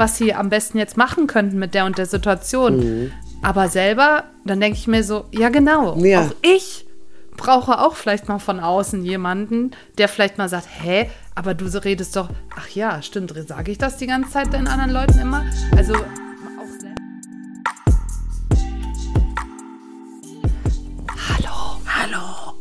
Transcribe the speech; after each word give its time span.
was 0.00 0.16
sie 0.16 0.32
am 0.34 0.48
besten 0.48 0.78
jetzt 0.78 0.96
machen 0.96 1.26
könnten 1.26 1.58
mit 1.58 1.74
der 1.74 1.84
und 1.84 1.98
der 1.98 2.06
Situation. 2.06 3.12
Aber 3.42 3.68
selber, 3.68 4.24
dann 4.46 4.58
denke 4.58 4.78
ich 4.78 4.88
mir 4.88 5.04
so, 5.04 5.26
ja 5.30 5.50
genau, 5.50 5.94
Ja. 6.02 6.22
auch 6.22 6.30
ich 6.40 6.86
brauche 7.36 7.78
auch 7.78 7.96
vielleicht 7.96 8.26
mal 8.26 8.38
von 8.38 8.60
außen 8.60 9.04
jemanden, 9.04 9.72
der 9.98 10.08
vielleicht 10.08 10.38
mal 10.38 10.48
sagt, 10.48 10.66
hä, 10.82 11.08
aber 11.34 11.52
du 11.52 11.66
redest 11.84 12.16
doch, 12.16 12.30
ach 12.58 12.68
ja, 12.70 13.02
stimmt, 13.02 13.34
sage 13.46 13.72
ich 13.72 13.78
das 13.78 13.98
die 13.98 14.06
ganze 14.06 14.30
Zeit 14.30 14.52
den 14.54 14.66
anderen 14.68 14.90
Leuten 14.90 15.18
immer? 15.18 15.44
Also 15.76 15.94
auch 15.94 16.00
selber. 16.80 16.96
Hallo, 21.28 21.80
hallo. 21.86 22.54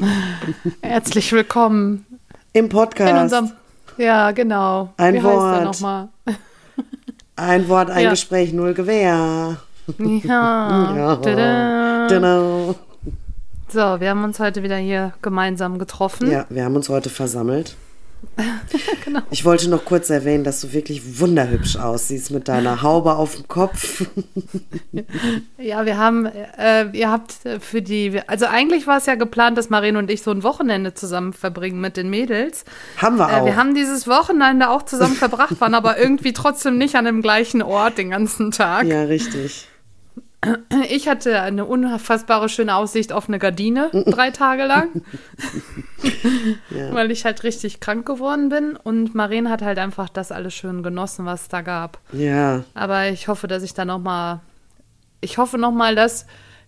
Herzlich 0.82 1.30
willkommen 1.32 2.04
Im 2.52 2.68
Podcast. 2.68 3.10
in 3.10 3.16
unserem, 3.18 3.52
ja 3.98 4.30
genau. 4.32 4.92
Ein 4.96 5.14
Wie 5.14 5.22
heißt 5.22 5.82
Wort. 5.82 6.08
ein 7.36 7.68
Wort, 7.68 7.90
ein 7.90 8.04
Ja. 8.04 8.10
Gespräch, 8.10 8.52
null 8.52 8.74
Gewehr. 8.74 9.02
Ja. 9.08 9.56
Ja. 10.96 11.16
Tada. 11.16 12.06
Genau. 12.08 12.74
So, 13.68 14.00
wir 14.00 14.10
haben 14.10 14.24
uns 14.24 14.38
heute 14.40 14.62
wieder 14.62 14.76
hier 14.76 15.12
gemeinsam 15.22 15.78
getroffen. 15.78 16.30
Ja, 16.30 16.46
wir 16.48 16.64
haben 16.64 16.76
uns 16.76 16.88
heute 16.88 17.10
versammelt. 17.10 17.76
Genau. 19.04 19.20
Ich 19.30 19.44
wollte 19.44 19.68
noch 19.70 19.84
kurz 19.84 20.10
erwähnen, 20.10 20.44
dass 20.44 20.60
du 20.60 20.72
wirklich 20.72 21.18
wunderhübsch 21.20 21.76
aussiehst 21.76 22.30
mit 22.30 22.46
deiner 22.48 22.82
Haube 22.82 23.14
auf 23.16 23.36
dem 23.36 23.48
Kopf. 23.48 24.04
Ja, 25.58 25.86
wir 25.86 25.96
haben, 25.96 26.26
äh, 26.26 26.86
ihr 26.92 27.10
habt 27.10 27.34
für 27.60 27.80
die, 27.82 28.20
also 28.26 28.46
eigentlich 28.46 28.86
war 28.86 28.98
es 28.98 29.06
ja 29.06 29.14
geplant, 29.14 29.56
dass 29.58 29.70
Marine 29.70 29.98
und 29.98 30.10
ich 30.10 30.22
so 30.22 30.30
ein 30.30 30.42
Wochenende 30.42 30.94
zusammen 30.94 31.32
verbringen 31.32 31.80
mit 31.80 31.96
den 31.96 32.10
Mädels. 32.10 32.64
Haben 32.98 33.16
wir 33.16 33.28
Äh, 33.28 33.32
auch. 33.40 33.46
wir 33.46 33.56
haben 33.56 33.74
dieses 33.74 34.06
Wochenende 34.06 34.68
auch 34.70 34.82
zusammen 34.84 35.14
verbracht, 35.14 35.60
waren 35.60 35.74
aber 35.74 35.98
irgendwie 35.98 36.32
trotzdem 36.32 36.78
nicht 36.78 36.94
an 36.96 37.04
dem 37.06 37.22
gleichen 37.22 37.62
Ort 37.62 37.98
den 37.98 38.10
ganzen 38.10 38.50
Tag. 38.50 38.86
ja, 38.86 39.02
richtig. 39.04 39.66
Ich 40.88 41.08
hatte 41.08 41.40
eine 41.40 41.64
unfassbare 41.64 42.48
schöne 42.48 42.76
Aussicht 42.76 43.12
auf 43.12 43.28
eine 43.28 43.40
Gardine 43.40 43.90
drei 44.06 44.30
Tage 44.30 44.64
lang, 44.66 45.02
Ja. 46.70 46.94
weil 46.94 47.10
ich 47.10 47.24
halt 47.24 47.42
richtig 47.42 47.80
krank 47.80 48.06
geworden 48.06 48.48
bin. 48.48 48.76
Und 48.76 49.14
Maren 49.16 49.50
hat 49.50 49.62
halt 49.62 49.78
einfach 49.78 50.08
das 50.08 50.30
alles 50.30 50.54
schön 50.54 50.84
genossen, 50.84 51.26
was 51.26 51.42
es 51.42 51.48
da 51.48 51.62
gab. 51.62 51.98
Ja, 52.12 52.62
Aber 52.74 53.08
ich 53.08 53.26
hoffe, 53.26 53.48
dass 53.48 53.64
ich 53.64 53.74
da 53.74 53.84
noch 53.84 53.98
mal, 53.98 54.40
ich 55.20 55.38
hoffe 55.38 55.58
noch 55.58 55.72
mal, 55.72 55.96
dass 55.96 56.26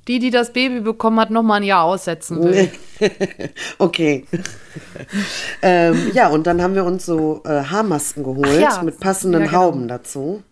die, 0.09 0.19
die 0.19 0.31
das 0.31 0.53
Baby 0.53 0.81
bekommen 0.81 1.21
hat, 1.21 1.31
noch 1.31 1.43
mal 1.43 1.57
ein 1.57 1.63
Jahr 1.63 1.85
aussetzen 1.85 2.43
will. 2.43 2.71
okay. 3.79 4.27
ähm, 5.63 6.11
ja, 6.13 6.29
und 6.29 6.47
dann 6.47 6.61
haben 6.61 6.75
wir 6.75 6.85
uns 6.85 7.07
so 7.07 7.43
äh, 7.45 7.63
Haarmasken 7.65 8.25
geholt 8.25 8.61
ja. 8.61 8.83
mit 8.83 8.99
passenden 8.99 9.43
Ja, 9.43 9.47
genau. 9.47 9.61
Hauben 9.61 9.89
dazu. 9.89 10.43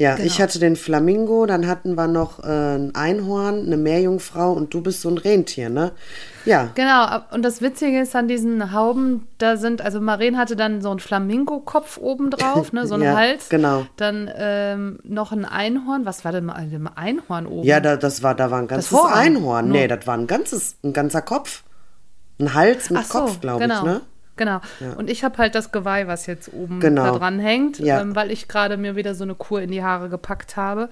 Ja, 0.00 0.14
ich 0.16 0.36
Genau. 0.36 0.38
hatte 0.44 0.58
den 0.60 0.76
Flamingo, 0.76 1.44
dann 1.46 1.66
hatten 1.66 1.96
wir 1.96 2.06
noch 2.06 2.38
äh, 2.44 2.76
ein 2.76 2.94
Einhorn, 2.94 3.66
eine 3.66 3.76
Meerjungfrau 3.76 4.52
und 4.52 4.72
du 4.72 4.80
bist 4.80 5.00
so 5.00 5.08
ein 5.08 5.18
Rentier, 5.18 5.70
ne? 5.70 5.90
Ja, 6.44 6.68
Genau, 6.76 7.18
und 7.32 7.42
das 7.44 7.60
Witzige 7.60 8.00
ist 8.00 8.14
an 8.14 8.28
diesen 8.28 8.72
Hauben, 8.72 9.26
da 9.38 9.56
sind, 9.56 9.82
also 9.82 10.00
Maren 10.00 10.38
hatte 10.38 10.54
dann 10.54 10.82
so 10.82 10.90
einen 10.90 11.00
Flamingo-Kopf 11.00 11.98
oben 11.98 12.30
drauf, 12.30 12.72
ne, 12.72 12.86
so 12.86 12.94
einen 12.94 13.02
Ja, 13.02 13.16
Hals. 13.16 13.48
genau. 13.48 13.86
Dann 13.96 14.30
ähm, 14.36 15.00
noch 15.02 15.32
ein 15.32 15.44
Einhorn. 15.44 16.06
Was 16.06 16.24
war 16.24 16.30
denn 16.30 16.44
mal 16.44 16.54
ein 16.54 16.88
Einhorn 16.94 17.46
oben? 17.48 17.66
ja, 17.66 17.80
da, 17.80 17.96
das 17.96 18.22
war, 18.22 18.36
da 18.36 18.52
war 18.52 18.60
ein 18.60 18.68
ganzes. 18.68 18.96
Einhorn. 18.96 19.66
Nur. 19.68 19.76
Nee, 19.78 19.88
das 19.88 20.06
war 20.06 20.16
ein 20.16 20.28
ganzes, 20.28 20.76
ein 20.84 20.92
ganzer 20.92 21.22
Kopf. 21.22 21.64
Ein 22.40 22.54
Hals 22.54 22.88
mit 22.90 23.04
so, 23.04 23.18
Kopf, 23.18 23.40
glaube 23.40 23.62
genau. 23.62 23.78
ich, 23.78 23.82
ne? 23.84 24.00
Genau. 24.38 24.60
Und 24.96 25.10
ich 25.10 25.22
habe 25.24 25.36
halt 25.36 25.54
das 25.54 25.70
Geweih, 25.72 26.06
was 26.06 26.24
jetzt 26.26 26.50
oben 26.54 26.80
Genau. 26.80 27.04
da 27.12 27.18
dran 27.18 27.38
hängt, 27.38 27.78
Ja. 27.78 28.00
ähm, 28.00 28.16
weil 28.16 28.30
ich 28.30 28.48
gerade 28.48 28.76
mir 28.78 28.96
wieder 28.96 29.14
so 29.14 29.24
eine 29.24 29.34
Kur 29.34 29.60
in 29.60 29.70
die 29.70 29.82
Haare 29.82 30.08
gepackt 30.08 30.56
habe. 30.56 30.88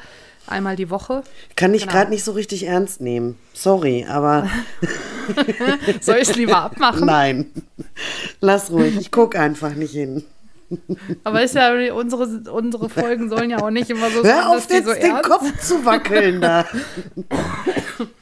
Einmal 0.48 0.76
die 0.76 0.90
Woche. 0.90 1.22
Kann 1.56 1.72
ich 1.74 1.82
Genau. 1.82 1.92
gerade 1.94 2.10
nicht 2.10 2.22
so 2.24 2.32
richtig 2.32 2.66
ernst 2.66 3.00
nehmen. 3.00 3.36
Sorry, 3.54 4.06
aber 4.08 4.48
Soll 6.00 6.16
ich 6.16 6.28
es 6.28 6.36
lieber 6.36 6.58
abmachen? 6.58 7.06
nein. 7.06 7.46
Lass 8.40 8.70
ruhig, 8.70 8.96
ich 9.00 9.10
guck 9.10 9.34
einfach 9.36 9.74
nicht 9.74 9.92
hin. 9.92 10.22
Aber 11.24 11.42
ist 11.42 11.54
ja 11.54 11.72
unsere, 11.94 12.26
unsere 12.52 12.88
Folgen 12.88 13.28
sollen 13.28 13.50
ja 13.50 13.58
auch 13.62 13.70
nicht 13.70 13.88
immer 13.88 14.10
so 14.10 14.24
Hör 14.24 14.48
auf, 14.50 14.66
dass 14.66 14.78
jetzt 14.78 14.86
so 14.86 14.92
den 14.94 15.02
ernst 15.12 15.30
Kopf 15.30 15.60
zu 15.60 15.84
wackeln 15.84 16.40
da. 16.40 16.64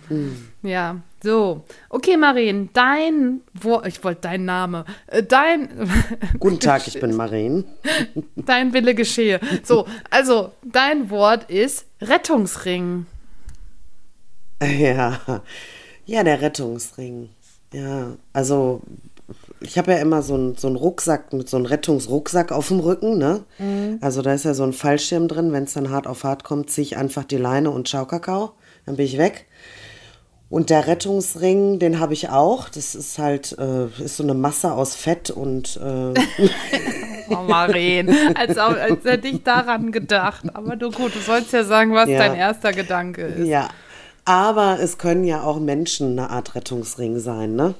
Ja, 0.64 1.02
so. 1.22 1.62
Okay, 1.90 2.16
Maren, 2.16 2.70
dein 2.72 3.42
Wort, 3.52 3.86
ich 3.86 4.02
wollte 4.02 4.22
dein 4.22 4.46
Name, 4.46 4.86
äh, 5.08 5.22
dein, 5.22 5.68
Guten 6.40 6.58
Tag, 6.58 6.88
ich 6.88 6.98
bin 6.98 7.14
Maren. 7.16 7.66
dein 8.34 8.72
Wille 8.72 8.94
geschehe. 8.94 9.40
So, 9.62 9.86
also, 10.10 10.52
dein 10.64 11.10
Wort 11.10 11.50
ist 11.50 11.84
Rettungsring. 12.00 13.04
Ja, 14.62 15.42
ja, 16.06 16.24
der 16.24 16.40
Rettungsring. 16.40 17.28
Ja, 17.74 18.16
also 18.32 18.80
ich 19.60 19.76
habe 19.76 19.92
ja 19.92 19.98
immer 19.98 20.22
so 20.22 20.34
einen 20.34 20.56
so 20.56 20.68
einen 20.68 20.76
Rucksack 20.76 21.32
mit 21.34 21.48
so 21.50 21.58
einem 21.58 21.66
Rettungsrucksack 21.66 22.52
auf 22.52 22.68
dem 22.68 22.80
Rücken, 22.80 23.18
ne? 23.18 23.44
Also 24.00 24.22
da 24.22 24.32
ist 24.32 24.44
ja 24.44 24.54
so 24.54 24.62
ein 24.62 24.72
Fallschirm 24.72 25.28
drin. 25.28 25.52
Wenn 25.52 25.64
es 25.64 25.74
dann 25.74 25.90
hart 25.90 26.06
auf 26.06 26.24
hart 26.24 26.44
kommt, 26.44 26.70
ziehe 26.70 26.84
ich 26.86 26.96
einfach 26.96 27.24
die 27.24 27.36
Leine 27.36 27.70
und 27.70 27.88
schau 27.88 28.04
Kakao. 28.06 28.52
Dann 28.86 28.96
bin 28.96 29.06
ich 29.06 29.18
weg. 29.18 29.46
Und 30.50 30.70
der 30.70 30.86
Rettungsring, 30.86 31.78
den 31.78 31.98
habe 31.98 32.12
ich 32.12 32.28
auch. 32.28 32.68
Das 32.68 32.94
ist 32.94 33.18
halt, 33.18 33.56
äh, 33.58 33.86
ist 34.02 34.16
so 34.18 34.22
eine 34.22 34.34
Masse 34.34 34.72
aus 34.72 34.94
Fett 34.94 35.30
und 35.30 35.76
äh, 35.82 36.14
Oh, 37.30 37.36
Maren, 37.36 38.14
als, 38.34 38.58
als 38.58 39.02
hätte 39.04 39.28
ich 39.28 39.42
daran 39.42 39.90
gedacht. 39.92 40.44
Aber 40.52 40.76
du 40.76 40.90
gut, 40.90 41.14
du 41.14 41.20
sollst 41.20 41.52
ja 41.54 41.64
sagen, 41.64 41.94
was 41.94 42.08
Ja. 42.08 42.18
dein 42.18 42.34
erster 42.36 42.72
Gedanke 42.72 43.22
ist. 43.22 43.46
ja. 43.48 43.68
Aber 44.26 44.78
es 44.80 44.96
können 44.96 45.24
ja 45.24 45.42
auch 45.42 45.58
Menschen 45.60 46.18
eine 46.18 46.30
Art 46.30 46.54
Rettungsring 46.54 47.18
sein, 47.18 47.56
ne? 47.56 47.74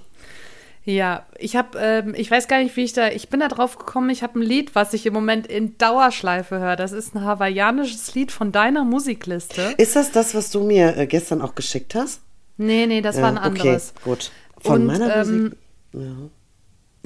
Ja, 0.85 1.25
ich 1.39 1.57
habe, 1.57 1.79
ähm, 1.79 2.15
ich 2.15 2.31
weiß 2.31 2.49
gar 2.49 2.63
nicht, 2.63 2.77
wie 2.77 2.85
ich 2.85 2.93
da, 2.93 3.09
ich 3.09 3.31
bin 3.31 3.41
da 3.41 3.49
drauf 3.49 3.79
gekommen, 3.79 4.11
ich 4.11 4.23
habe 4.23 4.39
ein 4.39 4.43
Lied, 4.43 4.75
was 4.75 4.93
ich 4.93 5.07
im 5.07 5.15
Moment 5.15 5.47
in 5.47 5.79
Dauerschleife 5.79 6.59
höre. 6.59 6.77
Das 6.77 6.93
ist 6.93 7.15
ein 7.15 7.25
hawaiianisches 7.25 8.15
Lied 8.15 8.31
von 8.33 8.53
deiner 8.53 8.85
Musikliste. 8.85 9.73
Ist 9.79 9.97
das 9.97 10.13
das, 10.13 10.35
was 10.35 10.51
du 10.51 10.61
mir 10.65 10.95
äh, 10.99 11.07
gestern 11.07 11.41
auch 11.41 11.55
geschickt 11.55 11.95
hast? 11.95 12.21
Nee, 12.57 12.87
nee, 12.87 13.01
das 13.01 13.21
war 13.21 13.29
ein 13.29 13.39
anderes. 13.39 13.93
Okay, 13.97 14.05
gut. 14.11 14.31
Von 14.61 14.83
Und, 14.83 14.87
meiner 14.87 15.15
ähm, 15.15 15.55
Musik. 15.93 16.31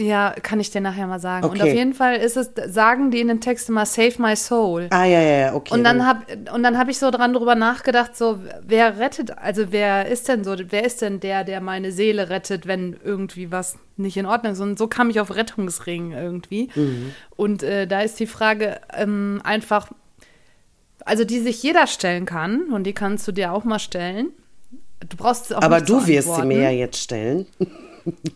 Ja, 0.00 0.32
kann 0.42 0.60
ich 0.60 0.70
dir 0.70 0.81
nachher 0.81 1.09
mal 1.09 1.19
sagen. 1.19 1.44
Und 1.44 1.56
Okay. 1.60 1.70
auf 1.70 1.75
jeden 1.76 1.92
Fall 1.92 2.16
ist 2.16 2.36
es, 2.36 2.53
sagen 2.72 3.10
die 3.10 3.20
in 3.20 3.26
den 3.26 3.41
Texten 3.41 3.72
mal 3.72 3.84
Save 3.84 4.14
My 4.19 4.37
Soul. 4.37 4.87
Ah, 4.91 5.04
ja, 5.04 5.20
ja, 5.20 5.38
ja, 5.38 5.54
okay. 5.54 5.75
Und 5.75 5.82
dann 5.82 6.06
hab 6.06 6.25
und 6.54 6.62
dann 6.62 6.78
habe 6.78 6.92
ich 6.92 7.00
so 7.00 7.10
dran 7.10 7.32
drüber 7.32 7.56
nachgedacht, 7.56 8.16
so 8.16 8.38
wer 8.64 9.00
rettet, 9.00 9.37
also 9.37 9.72
wer 9.72 10.06
ist 10.06 10.28
denn 10.28 10.44
so, 10.44 10.54
wer 10.69 10.84
ist 10.84 11.03
denn 11.03 11.19
der, 11.19 11.42
der 11.42 11.60
meine 11.60 11.91
Seele 11.91 12.31
rettet, 12.31 12.69
wenn 12.69 12.97
irgendwie 13.03 13.50
was 13.50 13.76
nicht 13.97 14.16
in 14.16 14.26
Ordnung 14.26 14.53
ist? 14.53 14.60
Und 14.60 14.78
so 14.78 14.87
kam 14.87 15.10
ich 15.10 15.19
auf 15.19 15.34
Rettungsring 15.34 16.12
irgendwie. 16.12 16.70
Mhm. 16.76 17.12
Und 17.31 17.64
äh, 17.64 17.88
da 17.88 18.00
ist 18.03 18.20
die 18.20 18.28
Frage 18.28 18.81
ähm, 18.94 19.41
einfach, 19.42 19.88
also 21.04 21.25
die 21.25 21.41
sich 21.41 21.60
jeder 21.60 21.88
stellen 21.88 22.25
kann 22.25 22.72
und 22.72 22.84
die 22.84 22.92
kannst 22.92 23.26
du 23.26 23.32
dir 23.32 23.53
auch 23.53 23.64
mal 23.64 23.81
stellen. 23.81 24.28
Du 25.06 25.16
brauchst 25.16 25.54
auch 25.54 25.62
Aber 25.62 25.81
du 25.81 26.06
wirst 26.06 26.34
sie 26.34 26.44
mir 26.44 26.62
ja 26.62 26.70
jetzt 26.70 26.98
stellen. 26.98 27.47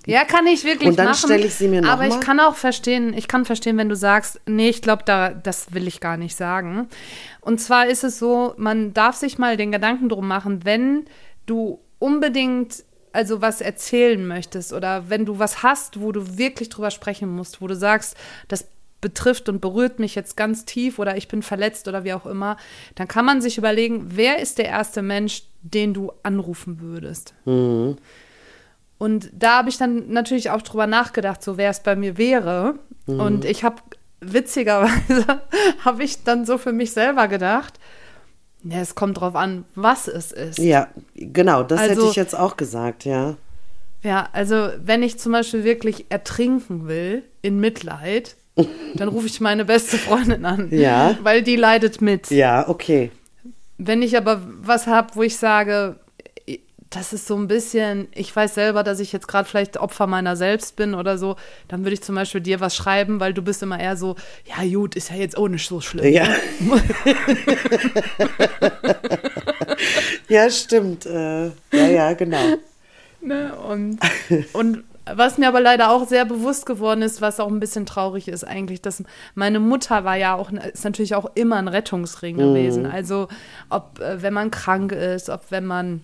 Ja, 0.07 0.25
kann 0.25 0.47
ich 0.47 0.65
wirklich 0.65 0.91
Und 0.91 0.99
dann 0.99 1.07
machen. 1.07 1.17
stelle 1.17 1.47
ich 1.47 1.55
sie 1.55 1.69
mir 1.69 1.81
noch 1.81 1.89
Aber 1.91 2.05
ich 2.05 2.15
mal. 2.15 2.21
kann 2.21 2.41
auch 2.41 2.57
verstehen, 2.57 3.15
ich 3.15 3.27
kann 3.27 3.45
verstehen, 3.45 3.79
wenn 3.79 3.89
du 3.89 3.97
sagst, 3.97 4.41
nee, 4.47 4.69
ich 4.69 4.83
glaube, 4.83 5.03
da, 5.07 5.31
das 5.31 5.73
will 5.73 5.87
ich 5.89 6.01
gar 6.01 6.17
nicht 6.17 6.37
sagen. 6.37 6.89
Und 7.41 7.61
zwar 7.61 7.87
ist 7.87 8.05
es 8.05 8.19
so, 8.19 8.55
man 8.57 8.93
darf 8.93 9.17
sich 9.17 9.39
mal 9.39 9.57
den 9.57 9.73
Gedanken 9.73 10.09
drum 10.09 10.29
machen, 10.29 10.65
wenn 10.65 11.07
du 11.47 11.81
unbedingt 11.99 12.85
also 13.13 13.43
was 13.43 13.61
erzählen 13.61 14.27
möchtest 14.27 14.73
oder 14.73 15.09
wenn 15.11 15.27
du 15.27 15.39
was 15.39 15.63
hast, 15.63 16.01
wo 16.01 16.13
du 16.13 16.39
wirklich 16.39 16.69
drüber 16.71 16.91
sprechen 16.91 17.29
musst, 17.29 17.61
wo 17.61 17.67
du 17.67 17.77
sagst, 17.77 18.17
das 18.49 18.67
betrifft 19.03 19.51
und 19.51 19.61
berührt 19.61 19.99
mich 19.99 20.15
jetzt 20.15 20.37
ganz 20.39 20.65
tief 20.65 20.99
oder 20.99 21.19
ich 21.19 21.29
bin 21.29 21.43
verletzt 21.43 21.87
oder 21.89 22.05
wie 22.05 22.15
auch 22.15 22.25
immer, 22.25 22.57
dann 22.95 23.07
kann 23.09 23.27
man 23.27 23.43
sich 23.43 23.59
überlegen, 23.59 24.07
wer 24.15 24.39
ist 24.39 24.57
der 24.57 24.67
erste 24.67 25.03
Mensch, 25.03 25.43
den 25.61 25.93
du 25.93 26.13
anrufen 26.23 26.81
würdest. 26.81 27.35
Und 27.45 29.31
da 29.33 29.59
habe 29.59 29.69
ich 29.69 29.77
dann 29.77 30.09
natürlich 30.11 30.49
auch 30.51 30.63
drüber 30.63 30.87
nachgedacht, 30.87 31.43
so 31.43 31.59
wer 31.59 31.69
es 31.71 31.81
bei 31.83 31.97
mir 31.97 32.17
wäre. 32.17 32.77
Und 33.07 33.45
ich 33.45 33.65
habe 33.65 33.77
witzigerweise 34.21 35.41
habe 35.85 36.05
ich 36.05 36.23
dann 36.23 36.47
so 36.47 36.57
für 36.57 36.73
mich 36.73 36.93
selber 36.93 37.29
gedacht, 37.29 37.75
ja, 38.65 38.79
es 38.81 38.95
kommt 38.95 39.21
drauf 39.21 39.35
an, 39.35 39.65
was 39.75 40.07
es 40.07 40.31
ist. 40.31 40.59
Ja, 40.59 40.87
genau, 41.17 41.65
das 41.65 41.81
hätte 41.81 41.91
Also- 41.97 42.11
ich 42.11 42.17
jetzt 42.17 42.35
auch 42.39 42.57
gesagt, 42.57 43.05
ja. 43.05 43.37
Ja, 44.05 44.29
also 44.33 44.69
wenn 44.83 45.05
ich 45.05 45.19
zum 45.21 45.31
Beispiel 45.31 45.63
wirklich 45.63 46.07
ertrinken 46.09 46.89
will 46.89 47.23
in 47.41 47.61
Mitleid, 47.61 48.35
dann 48.95 49.09
rufe 49.09 49.27
ich 49.27 49.41
meine 49.41 49.65
beste 49.65 49.97
Freundin 49.99 50.45
an. 50.45 50.69
Ja. 50.71 51.17
Weil 51.23 51.43
die 51.43 51.57
leidet 51.57 52.01
mit. 52.01 52.31
Ja, 52.31 52.69
okay. 52.69 53.11
Wenn 53.79 54.03
ich 54.03 54.17
aber 54.17 54.43
was 54.61 54.87
habe, 54.87 55.11
wo 55.15 55.23
ich 55.23 55.37
sage, 55.37 55.97
das 56.95 57.13
ist 57.13 57.27
so 57.27 57.37
ein 57.37 57.49
bisschen, 57.49 58.09
ich 58.15 58.35
weiß 58.35 58.55
selber, 58.55 58.83
dass 58.83 59.01
ich 59.01 59.13
jetzt 59.13 59.27
gerade 59.27 59.49
vielleicht 59.49 59.79
Opfer 59.79 60.07
meiner 60.07 60.37
selbst 60.37 60.77
bin 60.77 60.95
oder 60.95 61.17
so, 61.17 61.37
dann 61.69 61.85
würde 61.85 61.95
ich 61.95 62.03
zum 62.03 62.15
Beispiel 62.15 62.41
dir 62.41 62.61
was 62.61 62.77
schreiben, 62.77 63.19
weil 63.19 63.33
du 63.33 63.43
bist 63.43 63.63
immer 63.63 63.81
eher 63.81 63.97
so, 63.97 64.17
ja 64.45 64.63
gut, 64.71 64.95
ist 64.95 65.11
ja 65.11 65.17
jetzt 65.17 65.37
auch 65.37 65.49
nicht 65.49 65.67
so 65.67 65.81
schlimm. 65.81 66.13
Ja. 66.13 66.29
ja, 70.29 70.51
stimmt. 70.51 71.07
Äh, 71.07 71.47
ja, 71.47 71.87
ja, 71.89 72.13
genau. 72.13 72.57
Ne? 73.23 73.55
Und, 73.55 73.99
und 74.53 74.85
was 75.05 75.39
mir 75.39 75.49
aber 75.49 75.61
leider 75.61 75.91
auch 75.91 76.07
sehr 76.07 76.25
bewusst 76.25 76.67
geworden 76.67 77.03
ist, 77.03 77.21
was 77.21 77.41
auch 77.41 77.49
ein 77.49 77.61
bisschen 77.61 77.87
traurig 77.87 78.29
ist 78.29 78.45
eigentlich, 78.45 78.83
dass 78.83 79.03
meine 79.35 79.61
Mutter 79.61 80.05
war 80.05 80.17
ja 80.17 80.35
auch, 80.35 80.51
ist 80.51 80.85
natürlich 80.85 81.15
auch 81.15 81.31
immer 81.35 81.57
ein 81.57 81.69
Rettungsring 81.69 82.37
gewesen. 82.37 82.87
Also 82.87 83.29
ob, 83.69 83.99
äh, 84.01 84.23
wenn 84.23 84.33
man 84.33 84.51
krank 84.51 84.93
ist, 84.93 85.29
ob 85.29 85.51
wenn 85.51 85.67
man 85.67 86.03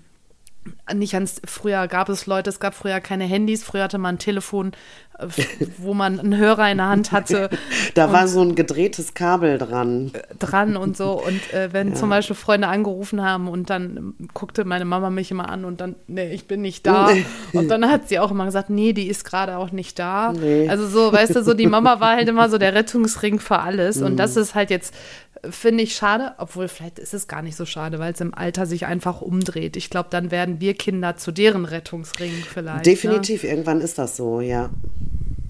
nicht 0.94 1.14
ans, 1.14 1.40
früher 1.44 1.88
gab 1.88 2.08
es 2.08 2.26
Leute, 2.26 2.50
es 2.50 2.60
gab 2.60 2.74
früher 2.74 3.00
keine 3.00 3.24
Handys, 3.24 3.64
früher 3.64 3.84
hatte 3.84 3.98
man 3.98 4.16
ein 4.16 4.18
Telefon, 4.18 4.72
äh, 5.18 5.26
wo 5.78 5.94
man 5.94 6.18
einen 6.18 6.36
Hörer 6.36 6.70
in 6.70 6.78
der 6.78 6.88
Hand 6.88 7.12
hatte. 7.12 7.50
da 7.94 8.12
war 8.12 8.28
so 8.28 8.40
ein 8.40 8.54
gedrehtes 8.54 9.14
Kabel 9.14 9.58
dran. 9.58 10.12
Äh, 10.14 10.34
dran 10.38 10.76
und 10.76 10.96
so. 10.96 11.22
Und 11.22 11.52
äh, 11.52 11.72
wenn 11.72 11.90
ja. 11.90 11.94
zum 11.94 12.10
Beispiel 12.10 12.36
Freunde 12.36 12.68
angerufen 12.68 13.22
haben 13.22 13.48
und 13.48 13.70
dann 13.70 14.14
guckte 14.34 14.64
meine 14.64 14.84
Mama 14.84 15.10
mich 15.10 15.30
immer 15.30 15.48
an 15.48 15.64
und 15.64 15.80
dann, 15.80 15.96
nee, 16.06 16.32
ich 16.32 16.46
bin 16.46 16.60
nicht 16.60 16.86
da. 16.86 17.10
und 17.52 17.68
dann 17.68 17.90
hat 17.90 18.08
sie 18.08 18.18
auch 18.18 18.30
immer 18.30 18.44
gesagt, 18.44 18.70
nee, 18.70 18.92
die 18.92 19.08
ist 19.08 19.24
gerade 19.24 19.58
auch 19.58 19.72
nicht 19.72 19.98
da. 19.98 20.32
Nee. 20.32 20.68
Also 20.68 20.86
so, 20.86 21.12
weißt 21.12 21.36
du, 21.36 21.42
so 21.42 21.54
die 21.54 21.66
Mama 21.66 22.00
war 22.00 22.16
halt 22.16 22.28
immer 22.28 22.48
so 22.48 22.58
der 22.58 22.74
Rettungsring 22.78 23.40
für 23.40 23.58
alles. 23.58 23.96
Mhm. 23.96 24.06
Und 24.06 24.16
das 24.16 24.36
ist 24.36 24.54
halt 24.54 24.70
jetzt 24.70 24.94
finde 25.48 25.84
ich 25.84 25.94
schade, 25.94 26.34
obwohl 26.38 26.68
vielleicht 26.68 26.98
ist 26.98 27.14
es 27.14 27.28
gar 27.28 27.42
nicht 27.42 27.56
so 27.56 27.66
schade, 27.66 27.98
weil 27.98 28.12
es 28.12 28.20
im 28.20 28.34
Alter 28.34 28.66
sich 28.66 28.86
einfach 28.86 29.20
umdreht. 29.20 29.76
Ich 29.76 29.90
glaube, 29.90 30.08
dann 30.10 30.30
werden 30.30 30.60
wir 30.60 30.74
Kinder 30.74 31.16
zu 31.16 31.32
deren 31.32 31.64
Rettungsring 31.64 32.32
vielleicht. 32.32 32.78
Ne? 32.78 32.82
Definitiv, 32.82 33.42
ne? 33.42 33.50
irgendwann 33.50 33.80
ist 33.80 33.98
das 33.98 34.16
so, 34.16 34.40
ja. 34.40 34.70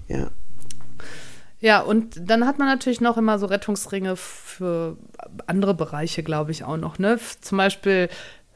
Ja. 0.07 0.29
Ja, 1.61 1.81
und 1.81 2.29
dann 2.29 2.45
hat 2.45 2.57
man 2.57 2.67
natürlich 2.67 3.01
noch 3.01 3.17
immer 3.17 3.37
so 3.37 3.45
Rettungsringe 3.45 4.15
für 4.15 4.97
andere 5.45 5.73
Bereiche, 5.73 6.23
glaube 6.23 6.51
ich, 6.51 6.63
auch 6.63 6.77
noch. 6.77 6.99
Ne? 6.99 7.19
Zum 7.41 7.57
Beispiel 7.57 8.07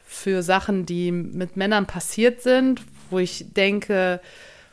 für 0.06 0.42
Sachen, 0.42 0.86
die 0.86 1.12
mit 1.12 1.58
Männern 1.58 1.86
passiert 1.86 2.42
sind, 2.42 2.82
wo 3.10 3.20
ich 3.20 3.54
denke, 3.54 4.22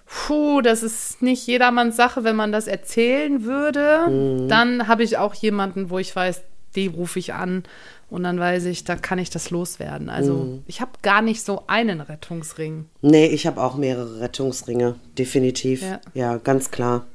puh, 0.06 0.60
das 0.60 0.82
ist 0.82 1.22
nicht 1.22 1.46
jedermanns 1.46 1.96
Sache, 1.96 2.22
wenn 2.22 2.36
man 2.36 2.52
das 2.52 2.66
erzählen 2.66 3.44
würde. 3.44 4.06
Mhm. 4.08 4.48
Dann 4.48 4.86
habe 4.86 5.02
ich 5.02 5.18
auch 5.18 5.34
jemanden, 5.34 5.90
wo 5.90 5.98
ich 5.98 6.14
weiß, 6.14 6.42
die 6.76 6.86
rufe 6.86 7.18
ich 7.18 7.34
an 7.34 7.64
und 8.10 8.22
dann 8.24 8.38
weiß 8.38 8.64
ich, 8.66 8.84
da 8.84 8.96
kann 8.96 9.18
ich 9.18 9.30
das 9.30 9.50
loswerden. 9.50 10.08
Also 10.08 10.34
mhm. 10.34 10.62
ich 10.66 10.80
habe 10.80 10.92
gar 11.02 11.22
nicht 11.22 11.42
so 11.44 11.64
einen 11.66 12.00
Rettungsring. 12.00 12.86
Nee, 13.02 13.26
ich 13.26 13.46
habe 13.46 13.62
auch 13.62 13.76
mehrere 13.76 14.20
Rettungsringe, 14.20 14.96
definitiv. 15.18 15.82
Ja. 15.82 16.00
ja, 16.14 16.36
ganz 16.36 16.70
klar. 16.70 17.06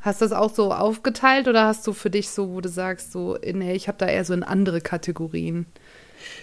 Hast 0.00 0.22
du 0.22 0.24
das 0.24 0.32
auch 0.32 0.52
so 0.52 0.72
aufgeteilt 0.72 1.46
oder 1.46 1.66
hast 1.66 1.86
du 1.86 1.92
für 1.92 2.10
dich 2.10 2.30
so, 2.30 2.50
wo 2.54 2.60
du 2.60 2.68
sagst, 2.68 3.12
so, 3.12 3.36
nee, 3.52 3.74
ich 3.74 3.86
habe 3.86 3.98
da 3.98 4.06
eher 4.06 4.24
so 4.24 4.32
in 4.32 4.42
andere 4.42 4.80
Kategorien? 4.80 5.66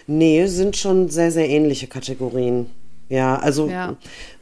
Nee, 0.06 0.46
sind 0.46 0.78
schon 0.78 1.10
sehr, 1.10 1.32
sehr 1.32 1.50
ähnliche 1.50 1.88
Kategorien. 1.88 2.68
Ja, 3.10 3.38
also 3.38 3.70
ja. 3.70 3.96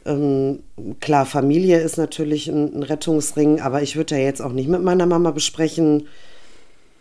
Ähm, 0.04 0.60
klar, 1.00 1.24
Familie 1.24 1.78
ist 1.80 1.98
natürlich 1.98 2.48
ein, 2.48 2.76
ein 2.76 2.82
Rettungsring, 2.82 3.60
aber 3.60 3.82
ich 3.82 3.96
würde 3.96 4.16
ja 4.16 4.22
jetzt 4.22 4.42
auch 4.42 4.52
nicht 4.52 4.68
mit 4.68 4.82
meiner 4.82 5.06
Mama 5.06 5.30
besprechen, 5.30 6.08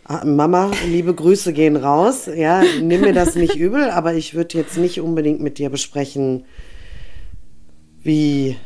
Mama, 0.07 0.72
liebe 0.86 1.13
Grüße 1.13 1.52
gehen 1.52 1.75
raus. 1.75 2.30
Ja, 2.34 2.62
nimm 2.81 3.02
mir 3.02 3.13
das 3.13 3.36
nicht 3.36 3.56
übel, 3.56 3.90
aber 3.90 4.13
ich 4.13 4.36
würde 4.36 4.57
jetzt 4.57 4.78
nicht 4.78 5.02
unbedingt 5.02 5.42
mit 5.42 5.57
dir 5.57 5.72
besprechen, 5.72 6.46
wie 8.04 8.57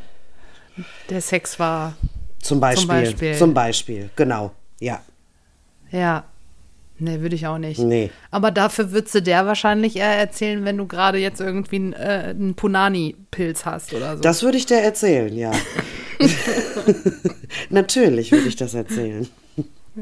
der 1.10 1.22
Sex 1.22 1.58
war. 1.60 1.96
Zum 2.42 2.60
Beispiel. 2.60 2.82
Zum 2.82 2.88
Beispiel, 2.90 3.36
zum 3.36 3.54
Beispiel 3.54 4.10
genau. 4.16 4.52
Ja. 4.80 5.02
Ja. 5.92 6.26
Nee, 7.02 7.22
würde 7.22 7.36
ich 7.36 7.48
auch 7.48 7.58
nicht. 7.58 7.80
Nee. 7.80 8.12
Aber 8.30 8.52
dafür 8.52 8.92
würdest 8.92 9.16
du 9.16 9.22
der 9.22 9.46
wahrscheinlich 9.46 9.96
eher 9.96 10.18
erzählen, 10.18 10.66
wenn 10.66 10.76
du 10.76 10.86
gerade 10.86 11.18
jetzt 11.18 11.40
irgendwie 11.40 11.78
einen, 11.78 11.94
äh, 11.94 12.28
einen 12.32 12.56
Punani-Pilz 12.56 13.66
hast 13.66 13.94
oder 13.94 14.18
so. 14.18 14.22
Das 14.22 14.44
würde 14.44 14.58
ich 14.58 14.66
dir 14.66 14.80
erzählen, 14.80 15.34
ja. 15.34 15.52
Natürlich 17.70 18.34
würde 18.34 18.50
ich 18.50 18.58
das 18.58 18.74
erzählen. 18.74 19.26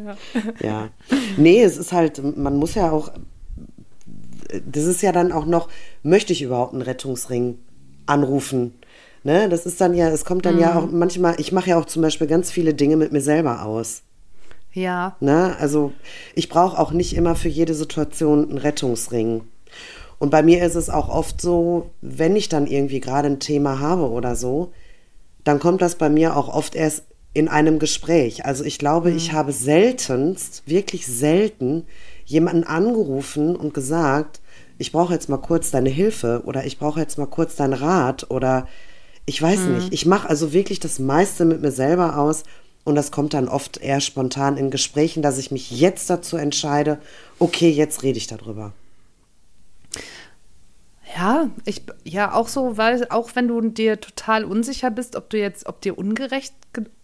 Ja. 0.05 0.15
ja. 0.61 0.89
Nee, 1.37 1.63
es 1.63 1.77
ist 1.77 1.91
halt, 1.91 2.21
man 2.37 2.57
muss 2.57 2.75
ja 2.75 2.91
auch, 2.91 3.11
das 4.65 4.83
ist 4.83 5.01
ja 5.01 5.11
dann 5.11 5.31
auch 5.31 5.45
noch, 5.45 5.69
möchte 6.03 6.33
ich 6.33 6.41
überhaupt 6.41 6.73
einen 6.73 6.81
Rettungsring 6.81 7.57
anrufen? 8.05 8.73
Ne? 9.23 9.49
Das 9.49 9.65
ist 9.65 9.81
dann 9.81 9.93
ja, 9.93 10.09
es 10.09 10.25
kommt 10.25 10.45
dann 10.45 10.55
mhm. 10.55 10.61
ja 10.61 10.77
auch 10.77 10.89
manchmal, 10.89 11.35
ich 11.39 11.51
mache 11.51 11.71
ja 11.71 11.79
auch 11.79 11.85
zum 11.85 12.01
Beispiel 12.01 12.27
ganz 12.27 12.51
viele 12.51 12.73
Dinge 12.73 12.95
mit 12.95 13.11
mir 13.11 13.21
selber 13.21 13.63
aus. 13.63 14.03
Ja. 14.71 15.15
Ne? 15.19 15.55
Also 15.59 15.91
ich 16.35 16.49
brauche 16.49 16.77
auch 16.77 16.91
nicht 16.91 17.15
immer 17.15 17.35
für 17.35 17.49
jede 17.49 17.73
Situation 17.73 18.49
einen 18.49 18.57
Rettungsring. 18.57 19.41
Und 20.19 20.29
bei 20.29 20.43
mir 20.43 20.63
ist 20.63 20.75
es 20.75 20.89
auch 20.89 21.09
oft 21.09 21.41
so, 21.41 21.91
wenn 22.01 22.35
ich 22.35 22.49
dann 22.49 22.67
irgendwie 22.67 22.99
gerade 22.99 23.27
ein 23.27 23.39
Thema 23.39 23.79
habe 23.79 24.09
oder 24.09 24.35
so, 24.35 24.71
dann 25.43 25.59
kommt 25.59 25.81
das 25.81 25.95
bei 25.95 26.09
mir 26.09 26.35
auch 26.35 26.47
oft 26.47 26.75
erst 26.75 27.03
in 27.37 27.47
einem 27.47 27.77
Gespräch. 27.77 28.45
Also 28.45 28.63
ich 28.63 28.79
glaube, 28.79 29.11
mhm. 29.11 29.17
ich 29.17 29.31
habe 29.31 29.51
seltenst, 29.51 30.63
wirklich 30.65 31.05
selten, 31.05 31.85
jemanden 32.25 32.63
angerufen 32.63 33.55
und 33.55 33.75
gesagt, 33.75 34.41
ich 34.79 34.91
brauche 34.91 35.13
jetzt 35.13 35.29
mal 35.29 35.37
kurz 35.37 35.69
deine 35.69 35.89
Hilfe 35.89 36.41
oder 36.45 36.65
ich 36.65 36.79
brauche 36.79 36.99
jetzt 36.99 37.19
mal 37.19 37.27
kurz 37.27 37.55
deinen 37.55 37.73
Rat 37.73 38.31
oder 38.31 38.67
ich 39.27 39.39
weiß 39.39 39.59
mhm. 39.59 39.75
nicht. 39.75 39.93
Ich 39.93 40.07
mache 40.07 40.27
also 40.27 40.51
wirklich 40.51 40.79
das 40.79 40.97
meiste 40.97 41.45
mit 41.45 41.61
mir 41.61 41.71
selber 41.71 42.17
aus 42.17 42.43
und 42.85 42.95
das 42.95 43.11
kommt 43.11 43.35
dann 43.35 43.49
oft 43.49 43.77
eher 43.77 44.01
spontan 44.01 44.57
in 44.57 44.71
Gesprächen, 44.71 45.21
dass 45.21 45.37
ich 45.37 45.51
mich 45.51 45.69
jetzt 45.69 46.09
dazu 46.09 46.37
entscheide, 46.37 46.97
okay, 47.37 47.69
jetzt 47.69 48.01
rede 48.01 48.17
ich 48.17 48.25
darüber. 48.25 48.73
Ja, 51.15 51.51
ich 51.65 51.83
ja 52.03 52.33
auch 52.33 52.47
so, 52.47 52.77
weil 52.77 53.05
auch 53.09 53.35
wenn 53.35 53.47
du 53.47 53.61
dir 53.61 54.01
total 54.01 54.43
unsicher 54.43 54.89
bist, 54.89 55.15
ob 55.15 55.29
du 55.29 55.37
jetzt, 55.37 55.67
ob 55.67 55.81
dir 55.81 55.97
ungerecht, 55.97 56.53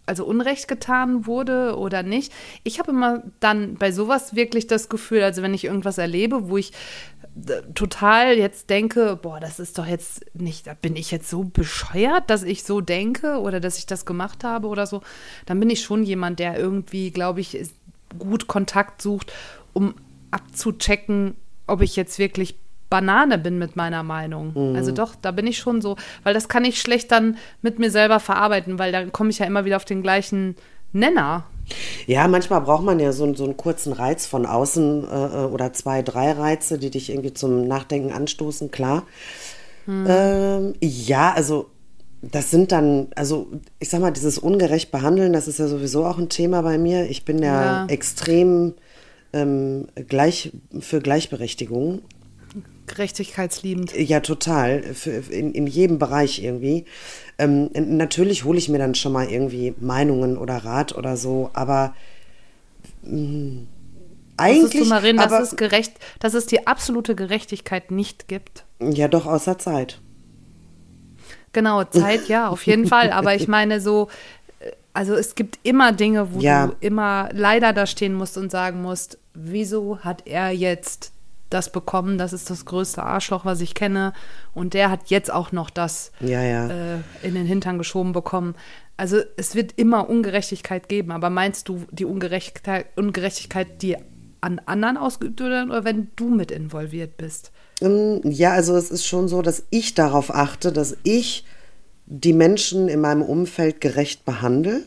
also 0.06 0.24
Unrecht 0.24 0.68
getan 0.68 1.26
wurde 1.26 1.76
oder 1.76 2.02
nicht. 2.02 2.32
Ich 2.62 2.78
habe 2.78 2.90
immer 2.90 3.22
dann 3.40 3.76
bei 3.76 3.90
sowas 3.92 4.34
wirklich 4.34 4.66
das 4.66 4.88
Gefühl, 4.88 5.22
also 5.22 5.42
wenn 5.42 5.54
ich 5.54 5.64
irgendwas 5.64 5.98
erlebe, 5.98 6.48
wo 6.48 6.56
ich 6.56 6.72
äh, 7.46 7.62
total 7.74 8.36
jetzt 8.36 8.70
denke, 8.70 9.18
boah, 9.20 9.40
das 9.40 9.58
ist 9.58 9.78
doch 9.78 9.86
jetzt 9.86 10.24
nicht, 10.34 10.66
da 10.66 10.74
bin 10.74 10.96
ich 10.96 11.10
jetzt 11.10 11.30
so 11.30 11.44
bescheuert, 11.44 12.28
dass 12.28 12.42
ich 12.42 12.64
so 12.64 12.80
denke 12.80 13.40
oder 13.40 13.60
dass 13.60 13.78
ich 13.78 13.86
das 13.86 14.04
gemacht 14.04 14.44
habe 14.44 14.68
oder 14.68 14.86
so, 14.86 15.02
dann 15.46 15.58
bin 15.58 15.70
ich 15.70 15.82
schon 15.82 16.04
jemand, 16.04 16.38
der 16.38 16.58
irgendwie, 16.58 17.10
glaube 17.10 17.40
ich, 17.40 17.58
gut 18.18 18.46
Kontakt 18.46 19.00
sucht, 19.00 19.32
um 19.72 19.94
abzuchecken, 20.30 21.34
ob 21.66 21.80
ich 21.80 21.96
jetzt 21.96 22.18
wirklich 22.18 22.56
Banane 22.94 23.38
bin 23.38 23.58
mit 23.58 23.74
meiner 23.74 24.04
Meinung. 24.04 24.52
Mhm. 24.54 24.76
Also 24.76 24.92
doch, 24.92 25.16
da 25.20 25.32
bin 25.32 25.48
ich 25.48 25.58
schon 25.58 25.82
so, 25.82 25.96
weil 26.22 26.32
das 26.32 26.48
kann 26.48 26.64
ich 26.64 26.80
schlecht 26.80 27.10
dann 27.10 27.38
mit 27.60 27.80
mir 27.80 27.90
selber 27.90 28.20
verarbeiten, 28.20 28.78
weil 28.78 28.92
dann 28.92 29.10
komme 29.10 29.30
ich 29.30 29.40
ja 29.40 29.46
immer 29.46 29.64
wieder 29.64 29.74
auf 29.74 29.84
den 29.84 30.00
gleichen 30.00 30.54
Nenner. 30.92 31.42
Ja, 32.06 32.28
manchmal 32.28 32.60
braucht 32.60 32.84
man 32.84 33.00
ja 33.00 33.10
so, 33.10 33.34
so 33.34 33.42
einen 33.42 33.56
kurzen 33.56 33.92
Reiz 33.92 34.26
von 34.26 34.46
außen 34.46 35.08
äh, 35.08 35.24
äh, 35.24 35.46
oder 35.46 35.72
zwei, 35.72 36.02
drei 36.02 36.30
Reize, 36.30 36.78
die 36.78 36.90
dich 36.90 37.10
irgendwie 37.10 37.34
zum 37.34 37.66
Nachdenken 37.66 38.12
anstoßen, 38.12 38.70
klar. 38.70 39.02
Hm. 39.86 40.06
Ähm, 40.08 40.74
ja, 40.80 41.32
also 41.32 41.70
das 42.22 42.52
sind 42.52 42.70
dann, 42.70 43.08
also 43.16 43.48
ich 43.80 43.88
sag 43.88 44.02
mal, 44.02 44.12
dieses 44.12 44.38
ungerecht 44.38 44.92
behandeln, 44.92 45.32
das 45.32 45.48
ist 45.48 45.58
ja 45.58 45.66
sowieso 45.66 46.06
auch 46.06 46.18
ein 46.18 46.28
Thema 46.28 46.62
bei 46.62 46.78
mir. 46.78 47.10
Ich 47.10 47.24
bin 47.24 47.42
ja, 47.42 47.64
ja. 47.64 47.86
extrem 47.88 48.74
ähm, 49.32 49.88
gleich 50.08 50.52
für 50.78 51.00
Gleichberechtigung 51.00 52.02
gerechtigkeitsliebend. 52.86 53.94
Ja, 53.94 54.20
total. 54.20 54.82
In, 55.30 55.52
in 55.52 55.66
jedem 55.66 55.98
Bereich 55.98 56.42
irgendwie. 56.42 56.84
Ähm, 57.38 57.70
natürlich 57.74 58.44
hole 58.44 58.58
ich 58.58 58.68
mir 58.68 58.78
dann 58.78 58.94
schon 58.94 59.12
mal 59.12 59.28
irgendwie 59.28 59.74
Meinungen 59.80 60.36
oder 60.36 60.58
Rat 60.58 60.94
oder 60.94 61.16
so, 61.16 61.50
aber 61.52 61.94
mh, 63.02 63.18
mm, 63.18 63.66
eigentlich. 64.36 64.88
Marin, 64.88 65.18
aber, 65.18 65.38
dass, 65.38 65.52
es 65.52 65.56
gerecht, 65.56 65.92
dass 66.20 66.34
es 66.34 66.46
die 66.46 66.66
absolute 66.66 67.14
Gerechtigkeit 67.14 67.90
nicht 67.90 68.28
gibt. 68.28 68.64
Ja, 68.80 69.08
doch, 69.08 69.26
außer 69.26 69.58
Zeit. 69.58 70.00
Genau, 71.52 71.84
Zeit, 71.84 72.28
ja, 72.28 72.48
auf 72.48 72.66
jeden 72.66 72.86
Fall. 72.86 73.12
Aber 73.12 73.34
ich 73.34 73.48
meine 73.48 73.80
so, 73.80 74.08
äh, 74.60 74.72
also 74.92 75.14
es 75.14 75.34
gibt 75.34 75.58
immer 75.62 75.92
Dinge, 75.92 76.34
wo 76.34 76.40
ja. 76.40 76.66
du 76.66 76.76
immer 76.80 77.28
leider 77.32 77.72
da 77.72 77.86
stehen 77.86 78.14
musst 78.14 78.36
und 78.36 78.50
sagen 78.50 78.82
musst, 78.82 79.18
wieso 79.34 80.00
hat 80.00 80.26
er 80.26 80.50
jetzt 80.50 81.13
das 81.54 81.70
bekommen, 81.70 82.18
das 82.18 82.32
ist 82.32 82.50
das 82.50 82.64
größte 82.64 83.02
Arschloch, 83.02 83.44
was 83.44 83.60
ich 83.60 83.74
kenne. 83.74 84.12
Und 84.52 84.74
der 84.74 84.90
hat 84.90 85.08
jetzt 85.10 85.32
auch 85.32 85.52
noch 85.52 85.70
das 85.70 86.12
ja, 86.20 86.42
ja. 86.42 86.68
Äh, 86.68 86.98
in 87.22 87.34
den 87.34 87.46
Hintern 87.46 87.78
geschoben 87.78 88.12
bekommen. 88.12 88.54
Also 88.96 89.18
es 89.36 89.54
wird 89.54 89.72
immer 89.76 90.08
Ungerechtigkeit 90.08 90.88
geben, 90.88 91.10
aber 91.12 91.30
meinst 91.30 91.68
du 91.68 91.84
die 91.90 92.04
Ungerechtigkeit, 92.04 92.86
Ungerechtigkeit 92.96 93.82
die 93.82 93.96
an 94.40 94.60
anderen 94.66 94.98
ausgeübt 94.98 95.40
wird 95.40 95.68
oder 95.68 95.84
wenn 95.84 96.08
du 96.16 96.28
mit 96.28 96.50
involviert 96.50 97.16
bist? 97.16 97.50
Ähm, 97.80 98.20
ja, 98.24 98.52
also 98.52 98.76
es 98.76 98.90
ist 98.90 99.06
schon 99.06 99.26
so, 99.28 99.40
dass 99.40 99.64
ich 99.70 99.94
darauf 99.94 100.34
achte, 100.34 100.70
dass 100.70 100.96
ich 101.02 101.44
die 102.06 102.34
Menschen 102.34 102.88
in 102.88 103.00
meinem 103.00 103.22
Umfeld 103.22 103.80
gerecht 103.80 104.24
behandle. 104.24 104.82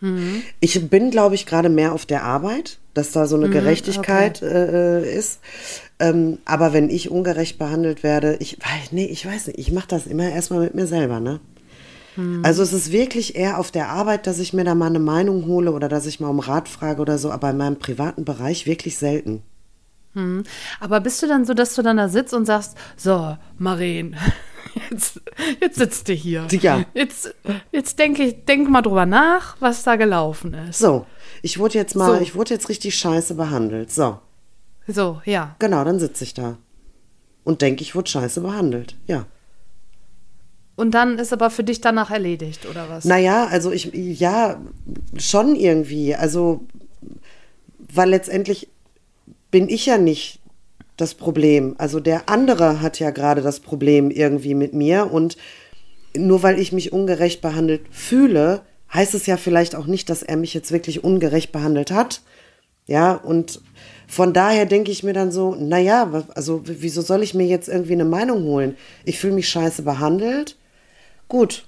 Mhm. 0.00 0.42
Ich 0.60 0.88
bin, 0.88 1.10
glaube 1.10 1.34
ich, 1.34 1.46
gerade 1.46 1.68
mehr 1.68 1.92
auf 1.92 2.04
der 2.04 2.24
Arbeit, 2.24 2.78
dass 2.94 3.12
da 3.12 3.26
so 3.26 3.36
eine 3.36 3.48
mhm, 3.48 3.52
Gerechtigkeit 3.52 4.42
okay. 4.42 4.52
äh, 4.52 5.14
ist. 5.16 5.40
Ähm, 5.98 6.38
aber 6.44 6.72
wenn 6.72 6.88
ich 6.90 7.10
ungerecht 7.10 7.58
behandelt 7.58 8.02
werde, 8.02 8.36
ich 8.40 8.58
weiß, 8.58 8.92
nee, 8.92 9.06
ich 9.06 9.26
weiß 9.26 9.48
nicht, 9.48 9.58
ich 9.58 9.72
mache 9.72 9.88
das 9.88 10.06
immer 10.06 10.30
erstmal 10.30 10.60
mit 10.60 10.74
mir 10.74 10.86
selber, 10.86 11.20
ne? 11.20 11.40
Mhm. 12.16 12.44
Also 12.44 12.62
es 12.62 12.72
ist 12.72 12.92
wirklich 12.92 13.36
eher 13.36 13.58
auf 13.58 13.70
der 13.70 13.88
Arbeit, 13.88 14.26
dass 14.26 14.38
ich 14.38 14.52
mir 14.52 14.64
da 14.64 14.74
mal 14.74 14.86
eine 14.86 14.98
Meinung 14.98 15.46
hole 15.46 15.72
oder 15.72 15.88
dass 15.88 16.06
ich 16.06 16.20
mal 16.20 16.28
um 16.28 16.40
Rat 16.40 16.68
frage 16.68 17.00
oder 17.00 17.18
so, 17.18 17.30
aber 17.30 17.50
in 17.50 17.56
meinem 17.56 17.78
privaten 17.78 18.24
Bereich 18.24 18.66
wirklich 18.66 18.96
selten. 18.96 19.42
Hm. 20.14 20.42
Aber 20.80 21.00
bist 21.00 21.22
du 21.22 21.28
dann 21.28 21.44
so, 21.44 21.54
dass 21.54 21.74
du 21.74 21.82
dann 21.82 21.96
da 21.96 22.08
sitzt 22.08 22.34
und 22.34 22.44
sagst, 22.44 22.76
so, 22.96 23.36
Maren, 23.58 24.16
jetzt, 24.90 25.20
jetzt 25.60 25.76
sitzt 25.76 26.08
du 26.08 26.12
hier. 26.12 26.46
Ja. 26.50 26.84
Jetzt, 26.94 27.34
jetzt 27.72 27.98
denke 27.98 28.22
ich, 28.24 28.44
denk 28.44 28.68
mal 28.68 28.82
drüber 28.82 29.06
nach, 29.06 29.56
was 29.60 29.82
da 29.82 29.96
gelaufen 29.96 30.54
ist. 30.54 30.78
So, 30.78 31.06
ich 31.42 31.58
wurde 31.58 31.74
jetzt 31.74 31.94
mal, 31.94 32.16
so. 32.16 32.22
ich 32.22 32.34
wurde 32.34 32.54
jetzt 32.54 32.68
richtig 32.68 32.94
scheiße 32.96 33.34
behandelt. 33.34 33.90
So. 33.90 34.18
So, 34.86 35.20
ja. 35.24 35.56
Genau, 35.58 35.84
dann 35.84 35.98
sitze 35.98 36.24
ich 36.24 36.34
da. 36.34 36.58
Und 37.44 37.62
denke, 37.62 37.82
ich 37.82 37.94
wurde 37.94 38.10
scheiße 38.10 38.40
behandelt. 38.40 38.96
Ja. 39.06 39.26
Und 40.76 40.92
dann 40.92 41.18
ist 41.18 41.32
aber 41.32 41.50
für 41.50 41.64
dich 41.64 41.80
danach 41.80 42.10
erledigt, 42.10 42.66
oder 42.68 42.88
was? 42.88 43.04
Naja, 43.04 43.46
also 43.46 43.70
ich, 43.70 43.90
ja, 43.92 44.60
schon 45.18 45.54
irgendwie. 45.54 46.14
Also, 46.14 46.62
weil 47.78 48.10
letztendlich 48.10 48.68
bin 49.50 49.68
ich 49.68 49.86
ja 49.86 49.98
nicht 49.98 50.39
das 51.00 51.14
Problem. 51.14 51.74
Also 51.78 52.00
der 52.00 52.28
andere 52.28 52.80
hat 52.80 52.98
ja 52.98 53.10
gerade 53.10 53.42
das 53.42 53.60
Problem 53.60 54.10
irgendwie 54.10 54.54
mit 54.54 54.74
mir 54.74 55.12
und 55.12 55.36
nur 56.16 56.42
weil 56.42 56.58
ich 56.58 56.72
mich 56.72 56.92
ungerecht 56.92 57.40
behandelt 57.40 57.82
fühle, 57.90 58.62
heißt 58.92 59.14
es 59.14 59.26
ja 59.26 59.36
vielleicht 59.36 59.76
auch 59.76 59.86
nicht, 59.86 60.10
dass 60.10 60.22
er 60.22 60.36
mich 60.36 60.54
jetzt 60.54 60.72
wirklich 60.72 61.04
ungerecht 61.04 61.52
behandelt 61.52 61.90
hat. 61.90 62.22
Ja, 62.86 63.14
und 63.14 63.60
von 64.08 64.32
daher 64.32 64.66
denke 64.66 64.90
ich 64.90 65.04
mir 65.04 65.12
dann 65.12 65.30
so, 65.30 65.54
naja, 65.54 66.24
also 66.34 66.62
wieso 66.64 67.00
soll 67.02 67.22
ich 67.22 67.34
mir 67.34 67.46
jetzt 67.46 67.68
irgendwie 67.68 67.92
eine 67.92 68.04
Meinung 68.04 68.42
holen? 68.42 68.76
Ich 69.04 69.20
fühle 69.20 69.34
mich 69.34 69.48
scheiße 69.48 69.82
behandelt. 69.82 70.56
Gut. 71.28 71.66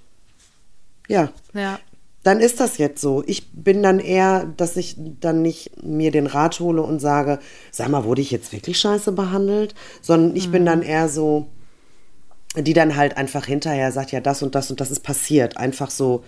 Ja. 1.08 1.30
Ja 1.54 1.78
dann 2.22 2.40
ist 2.40 2.60
das 2.60 2.78
jetzt 2.78 3.00
so. 3.00 3.22
Ich 3.26 3.50
bin 3.52 3.82
dann 3.82 3.98
eher, 3.98 4.46
dass 4.56 4.76
ich 4.76 4.96
dann 5.20 5.42
nicht 5.42 5.82
mir 5.82 6.10
den 6.10 6.26
Rat 6.26 6.60
hole 6.60 6.82
und 6.82 7.00
sage, 7.00 7.40
sag 7.70 7.88
mal, 7.88 8.04
wurde 8.04 8.22
ich 8.22 8.30
jetzt 8.30 8.52
wirklich 8.52 8.78
scheiße 8.78 9.12
behandelt? 9.12 9.74
Sondern 10.00 10.36
ich 10.36 10.48
mhm. 10.48 10.52
bin 10.52 10.66
dann 10.66 10.82
eher 10.82 11.08
so, 11.08 11.46
die 12.56 12.74
dann 12.74 12.96
halt 12.96 13.16
einfach 13.16 13.46
hinterher 13.46 13.90
sagt, 13.90 14.12
ja, 14.12 14.20
das 14.20 14.42
und 14.42 14.54
das 14.54 14.70
und 14.70 14.80
das 14.80 14.90
ist 14.90 15.00
passiert. 15.00 15.56
Einfach 15.56 15.90
so 15.90 16.22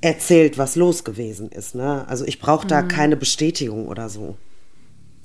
erzählt, 0.00 0.56
was 0.56 0.76
los 0.76 1.04
gewesen 1.04 1.50
ist. 1.50 1.74
Ne? 1.74 2.06
Also 2.08 2.24
ich 2.24 2.40
brauche 2.40 2.66
da 2.66 2.82
mhm. 2.82 2.88
keine 2.88 3.16
Bestätigung 3.16 3.88
oder 3.88 4.08
so. 4.08 4.36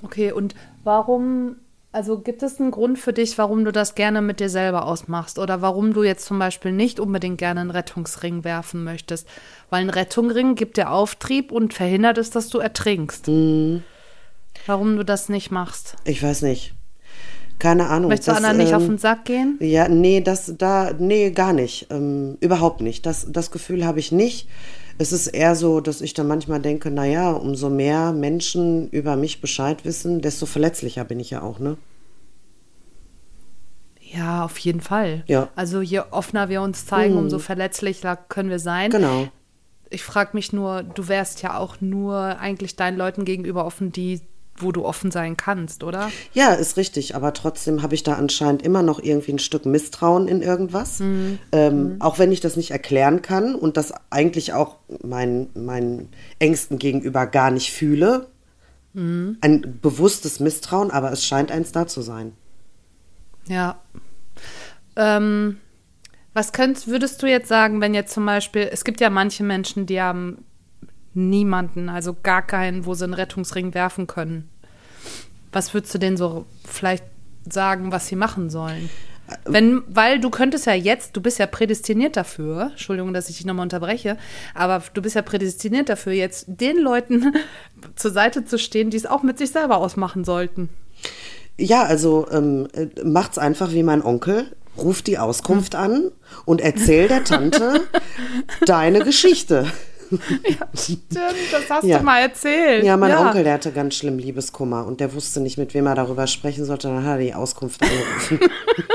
Okay, 0.03 0.31
und 0.31 0.55
warum 0.83 1.57
also 1.95 2.19
gibt 2.19 2.43
es 2.43 2.59
einen 2.59 2.71
Grund 2.71 2.99
für 2.99 3.13
dich, 3.13 3.37
warum 3.37 3.63
du 3.63 3.71
das 3.71 3.95
gerne 3.95 4.21
mit 4.21 4.41
dir 4.41 4.49
selber 4.49 4.85
ausmachst 4.85 5.39
oder 5.39 5.61
warum 5.61 5.93
du 5.93 6.03
jetzt 6.03 6.25
zum 6.25 6.37
Beispiel 6.37 6.73
nicht 6.73 6.99
unbedingt 6.99 7.37
gerne 7.37 7.61
einen 7.61 7.71
Rettungsring 7.71 8.43
werfen 8.43 8.83
möchtest? 8.83 9.25
Weil 9.69 9.83
ein 9.83 9.89
Rettungsring 9.89 10.55
gibt 10.55 10.75
dir 10.75 10.91
Auftrieb 10.91 11.53
und 11.53 11.73
verhindert 11.73 12.17
es, 12.17 12.31
dass 12.31 12.49
du 12.49 12.59
ertrinkst. 12.59 13.29
Mhm. 13.29 13.83
Warum 14.65 14.97
du 14.97 15.05
das 15.05 15.29
nicht 15.29 15.51
machst? 15.51 15.95
Ich 16.03 16.21
weiß 16.21 16.41
nicht. 16.41 16.73
Keine 17.59 17.87
Ahnung. 17.87 18.09
Möchtest 18.09 18.27
du 18.27 18.33
anderen 18.33 18.59
ähm, 18.59 18.65
nicht 18.65 18.75
auf 18.75 18.85
den 18.85 18.97
Sack 18.97 19.23
gehen? 19.23 19.57
Ja, 19.61 19.87
nee, 19.87 20.19
das 20.19 20.53
da, 20.57 20.91
nee, 20.99 21.31
gar 21.31 21.53
nicht. 21.53 21.87
Ähm, 21.91 22.37
überhaupt 22.41 22.81
nicht. 22.81 23.05
Das, 23.05 23.25
das 23.29 23.51
Gefühl 23.51 23.85
habe 23.85 23.99
ich 23.99 24.11
nicht. 24.11 24.49
Es 24.97 25.11
ist 25.11 25.27
eher 25.27 25.55
so, 25.55 25.81
dass 25.81 26.01
ich 26.01 26.13
dann 26.13 26.27
manchmal 26.27 26.61
denke, 26.61 26.89
naja, 26.89 27.31
umso 27.31 27.69
mehr 27.69 28.13
Menschen 28.13 28.89
über 28.89 29.15
mich 29.15 29.41
Bescheid 29.41 29.83
wissen, 29.83 30.21
desto 30.21 30.45
verletzlicher 30.45 31.03
bin 31.03 31.19
ich 31.19 31.31
ja 31.31 31.41
auch, 31.41 31.59
ne? 31.59 31.77
Ja, 33.99 34.45
auf 34.45 34.57
jeden 34.59 34.81
Fall. 34.81 35.23
Ja. 35.27 35.49
Also 35.55 35.81
je 35.81 35.99
offener 36.11 36.47
wir 36.47 36.61
uns 36.61 36.85
zeigen, 36.85 37.13
mhm. 37.13 37.21
umso 37.21 37.39
verletzlicher 37.39 38.15
können 38.15 38.49
wir 38.49 38.59
sein. 38.59 38.91
Genau. 38.91 39.27
Ich 39.89 40.03
frage 40.03 40.31
mich 40.33 40.53
nur, 40.53 40.83
du 40.83 41.07
wärst 41.07 41.41
ja 41.41 41.57
auch 41.57 41.81
nur 41.81 42.17
eigentlich 42.17 42.75
deinen 42.75 42.97
Leuten 42.97 43.25
gegenüber 43.25 43.65
offen, 43.65 43.91
die 43.91 44.21
wo 44.57 44.71
du 44.71 44.85
offen 44.85 45.11
sein 45.11 45.35
kannst, 45.37 45.83
oder? 45.83 46.11
Ja, 46.33 46.53
ist 46.53 46.77
richtig. 46.77 47.15
Aber 47.15 47.33
trotzdem 47.33 47.81
habe 47.81 47.95
ich 47.95 48.03
da 48.03 48.13
anscheinend 48.13 48.61
immer 48.61 48.83
noch 48.83 48.99
irgendwie 48.99 49.33
ein 49.33 49.39
Stück 49.39 49.65
Misstrauen 49.65 50.27
in 50.27 50.41
irgendwas. 50.41 50.99
Mhm. 50.99 51.39
Ähm, 51.51 51.83
mhm. 51.95 52.01
Auch 52.01 52.19
wenn 52.19 52.31
ich 52.31 52.39
das 52.39 52.55
nicht 52.55 52.71
erklären 52.71 53.21
kann 53.21 53.55
und 53.55 53.77
das 53.77 53.93
eigentlich 54.09 54.53
auch 54.53 54.77
meinen 55.03 55.49
mein 55.53 56.09
Ängsten 56.39 56.79
gegenüber 56.79 57.25
gar 57.25 57.51
nicht 57.51 57.71
fühle. 57.71 58.27
Mhm. 58.93 59.37
Ein 59.41 59.79
bewusstes 59.81 60.39
Misstrauen, 60.39 60.91
aber 60.91 61.11
es 61.11 61.25
scheint 61.25 61.51
eins 61.51 61.71
da 61.71 61.85
zu 61.85 62.01
sein. 62.01 62.33
Ja. 63.47 63.79
Ähm, 64.95 65.57
was 66.33 66.53
könntest, 66.53 66.87
würdest 66.87 67.21
du 67.21 67.27
jetzt 67.27 67.49
sagen, 67.49 67.81
wenn 67.81 67.93
jetzt 67.93 68.13
zum 68.13 68.25
Beispiel, 68.25 68.69
es 68.71 68.83
gibt 68.83 69.01
ja 69.01 69.09
manche 69.09 69.43
Menschen, 69.43 69.85
die 69.85 70.01
haben 70.01 70.45
niemanden, 71.15 71.89
also 71.89 72.15
gar 72.21 72.41
keinen, 72.41 72.85
wo 72.85 72.93
sie 72.93 73.05
einen 73.05 73.13
Rettungsring 73.13 73.73
werfen 73.73 74.07
können. 74.07 74.49
Was 75.51 75.73
würdest 75.73 75.93
du 75.93 75.97
denen 75.97 76.17
so 76.17 76.45
vielleicht 76.65 77.03
sagen, 77.49 77.91
was 77.91 78.07
sie 78.07 78.15
machen 78.15 78.49
sollen? 78.49 78.89
Wenn, 79.45 79.81
weil 79.87 80.19
du 80.19 80.29
könntest 80.29 80.67
ja 80.67 80.73
jetzt, 80.73 81.17
du 81.17 81.21
bist 81.21 81.39
ja 81.39 81.47
prädestiniert 81.47 82.15
dafür, 82.15 82.69
Entschuldigung, 82.71 83.13
dass 83.13 83.29
ich 83.29 83.37
dich 83.37 83.45
nochmal 83.45 83.63
unterbreche, 83.63 84.17
aber 84.53 84.83
du 84.93 85.01
bist 85.01 85.15
ja 85.15 85.23
prädestiniert 85.23 85.89
dafür, 85.89 86.13
jetzt 86.13 86.45
den 86.47 86.77
Leuten 86.77 87.33
zur 87.95 88.11
Seite 88.11 88.45
zu 88.45 88.59
stehen, 88.59 88.91
die 88.91 88.97
es 88.97 89.07
auch 89.07 89.23
mit 89.23 89.39
sich 89.39 89.49
selber 89.49 89.77
ausmachen 89.77 90.25
sollten. 90.25 90.69
Ja, 91.57 91.83
also 91.83 92.27
ähm, 92.31 92.67
macht's 93.03 93.37
einfach 93.37 93.71
wie 93.71 93.83
mein 93.83 94.03
Onkel. 94.03 94.45
Ruft 94.77 95.07
die 95.07 95.17
Auskunft 95.17 95.73
hm. 95.73 95.79
an 95.79 96.11
und 96.43 96.59
erzähl 96.59 97.07
der 97.07 97.23
Tante 97.23 97.81
deine 98.65 98.99
Geschichte. 98.99 99.71
Ja, 100.11 100.67
stimmt, 100.73 101.01
das 101.51 101.69
hast 101.69 101.83
ja. 101.83 101.99
du 101.99 102.03
mal 102.03 102.19
erzählt. 102.19 102.83
Ja, 102.83 102.97
mein 102.97 103.11
ja. 103.11 103.21
Onkel, 103.25 103.43
der 103.43 103.53
hatte 103.53 103.71
ganz 103.71 103.95
schlimm 103.95 104.17
Liebeskummer 104.17 104.85
und 104.85 104.99
der 104.99 105.13
wusste 105.13 105.39
nicht, 105.39 105.57
mit 105.57 105.73
wem 105.73 105.87
er 105.87 105.95
darüber 105.95 106.27
sprechen 106.27 106.65
sollte. 106.65 106.87
Dann 106.87 107.03
hat 107.03 107.19
er 107.19 107.25
die 107.25 107.33
Auskunft 107.33 107.81
angerufen. 107.81 108.39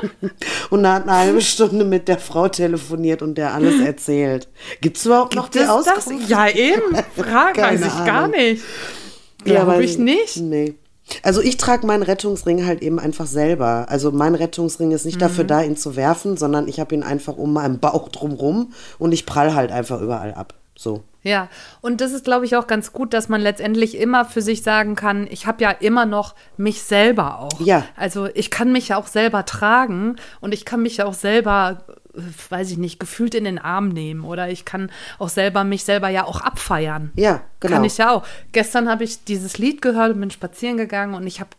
und 0.71 0.85
er 0.85 0.95
hat 0.95 1.03
eine 1.05 1.17
halbe 1.17 1.41
Stunde 1.41 1.85
mit 1.85 2.09
der 2.09 2.19
Frau 2.19 2.49
telefoniert 2.49 3.23
und 3.23 3.37
der 3.37 3.55
alles 3.55 3.81
erzählt. 3.85 4.49
Gibt 4.81 4.97
es 4.97 5.07
überhaupt 5.07 5.31
Gibt 5.33 5.43
noch 5.43 5.49
die 5.51 5.61
Auskunft? 5.61 6.23
Das? 6.23 6.29
Ja, 6.29 6.49
eben. 6.49 6.97
Frag, 7.17 7.57
weiß 7.57 7.81
ich 7.81 7.93
Ahnung. 7.93 8.07
gar 8.07 8.29
nicht. 8.29 8.65
Glaube 9.45 9.75
ja, 9.75 9.81
ich 9.81 9.99
nicht. 9.99 10.37
Nee. 10.37 10.75
Also 11.23 11.41
ich 11.41 11.57
trage 11.57 11.87
meinen 11.87 12.03
Rettungsring 12.03 12.67
halt 12.67 12.83
eben 12.83 12.99
einfach 12.99 13.27
selber. 13.27 13.87
Also 13.89 14.13
mein 14.13 14.35
Rettungsring 14.35 14.93
ist 14.93 15.05
nicht 15.05 15.17
mhm. 15.17 15.21
dafür 15.21 15.45
da, 15.45 15.63
ihn 15.63 15.77
zu 15.77 15.97
werfen, 15.97 16.37
sondern 16.37 16.69
ich 16.69 16.79
habe 16.81 16.95
ihn 16.95 17.03
einfach 17.03 17.37
um 17.37 17.53
meinen 17.53 17.79
Bauch 17.79 18.09
drumrum 18.09 18.73
und 18.99 19.13
ich 19.13 19.27
prall 19.27 19.55
halt 19.55 19.73
einfach 19.73 20.01
überall 20.01 20.35
ab. 20.35 20.55
So. 20.81 21.05
Ja, 21.23 21.51
und 21.83 22.01
das 22.01 22.13
ist, 22.13 22.25
glaube 22.25 22.47
ich, 22.47 22.57
auch 22.57 22.67
ganz 22.67 22.95
gut, 22.95 23.13
dass 23.13 23.29
man 23.29 23.43
letztendlich 23.43 23.99
immer 23.99 24.25
für 24.25 24.41
sich 24.41 24.63
sagen 24.63 24.95
kann, 24.95 25.27
ich 25.31 25.47
habe 25.47 25.63
ja 25.63 25.71
immer 25.71 26.07
noch 26.07 26.35
mich 26.57 26.81
selber 26.81 27.39
auch. 27.39 27.61
Ja. 27.61 27.85
Also 27.97 28.29
ich 28.33 28.51
kann 28.51 28.73
mich 28.73 28.89
ja 28.89 28.97
auch 28.97 29.07
selber 29.07 29.45
tragen 29.45 30.17
und 30.41 30.55
ich 30.55 30.65
kann 30.65 30.81
mich 30.81 30.97
ja 30.97 31.05
auch 31.05 31.13
selber, 31.13 31.85
weiß 32.49 32.71
ich 32.71 32.79
nicht, 32.79 32.99
gefühlt 32.99 33.35
in 33.35 33.45
den 33.45 33.59
Arm 33.59 33.91
nehmen 33.91 34.25
oder 34.25 34.49
ich 34.49 34.65
kann 34.65 34.91
auch 35.19 35.29
selber 35.29 35.65
mich 35.65 35.85
selber 35.85 36.09
ja 36.09 36.25
auch 36.25 36.41
abfeiern. 36.41 37.13
Ja, 37.15 37.43
genau. 37.61 37.75
Kann 37.75 37.85
ich 37.85 37.99
ja 37.99 38.13
auch. 38.13 38.27
Gestern 38.53 38.89
habe 38.89 39.05
ich 39.05 39.23
dieses 39.25 39.59
Lied 39.59 39.83
gehört 39.83 40.15
und 40.15 40.21
bin 40.21 40.31
spazieren 40.31 40.79
gegangen 40.79 41.13
und 41.13 41.27
ich 41.27 41.41
habe 41.41 41.51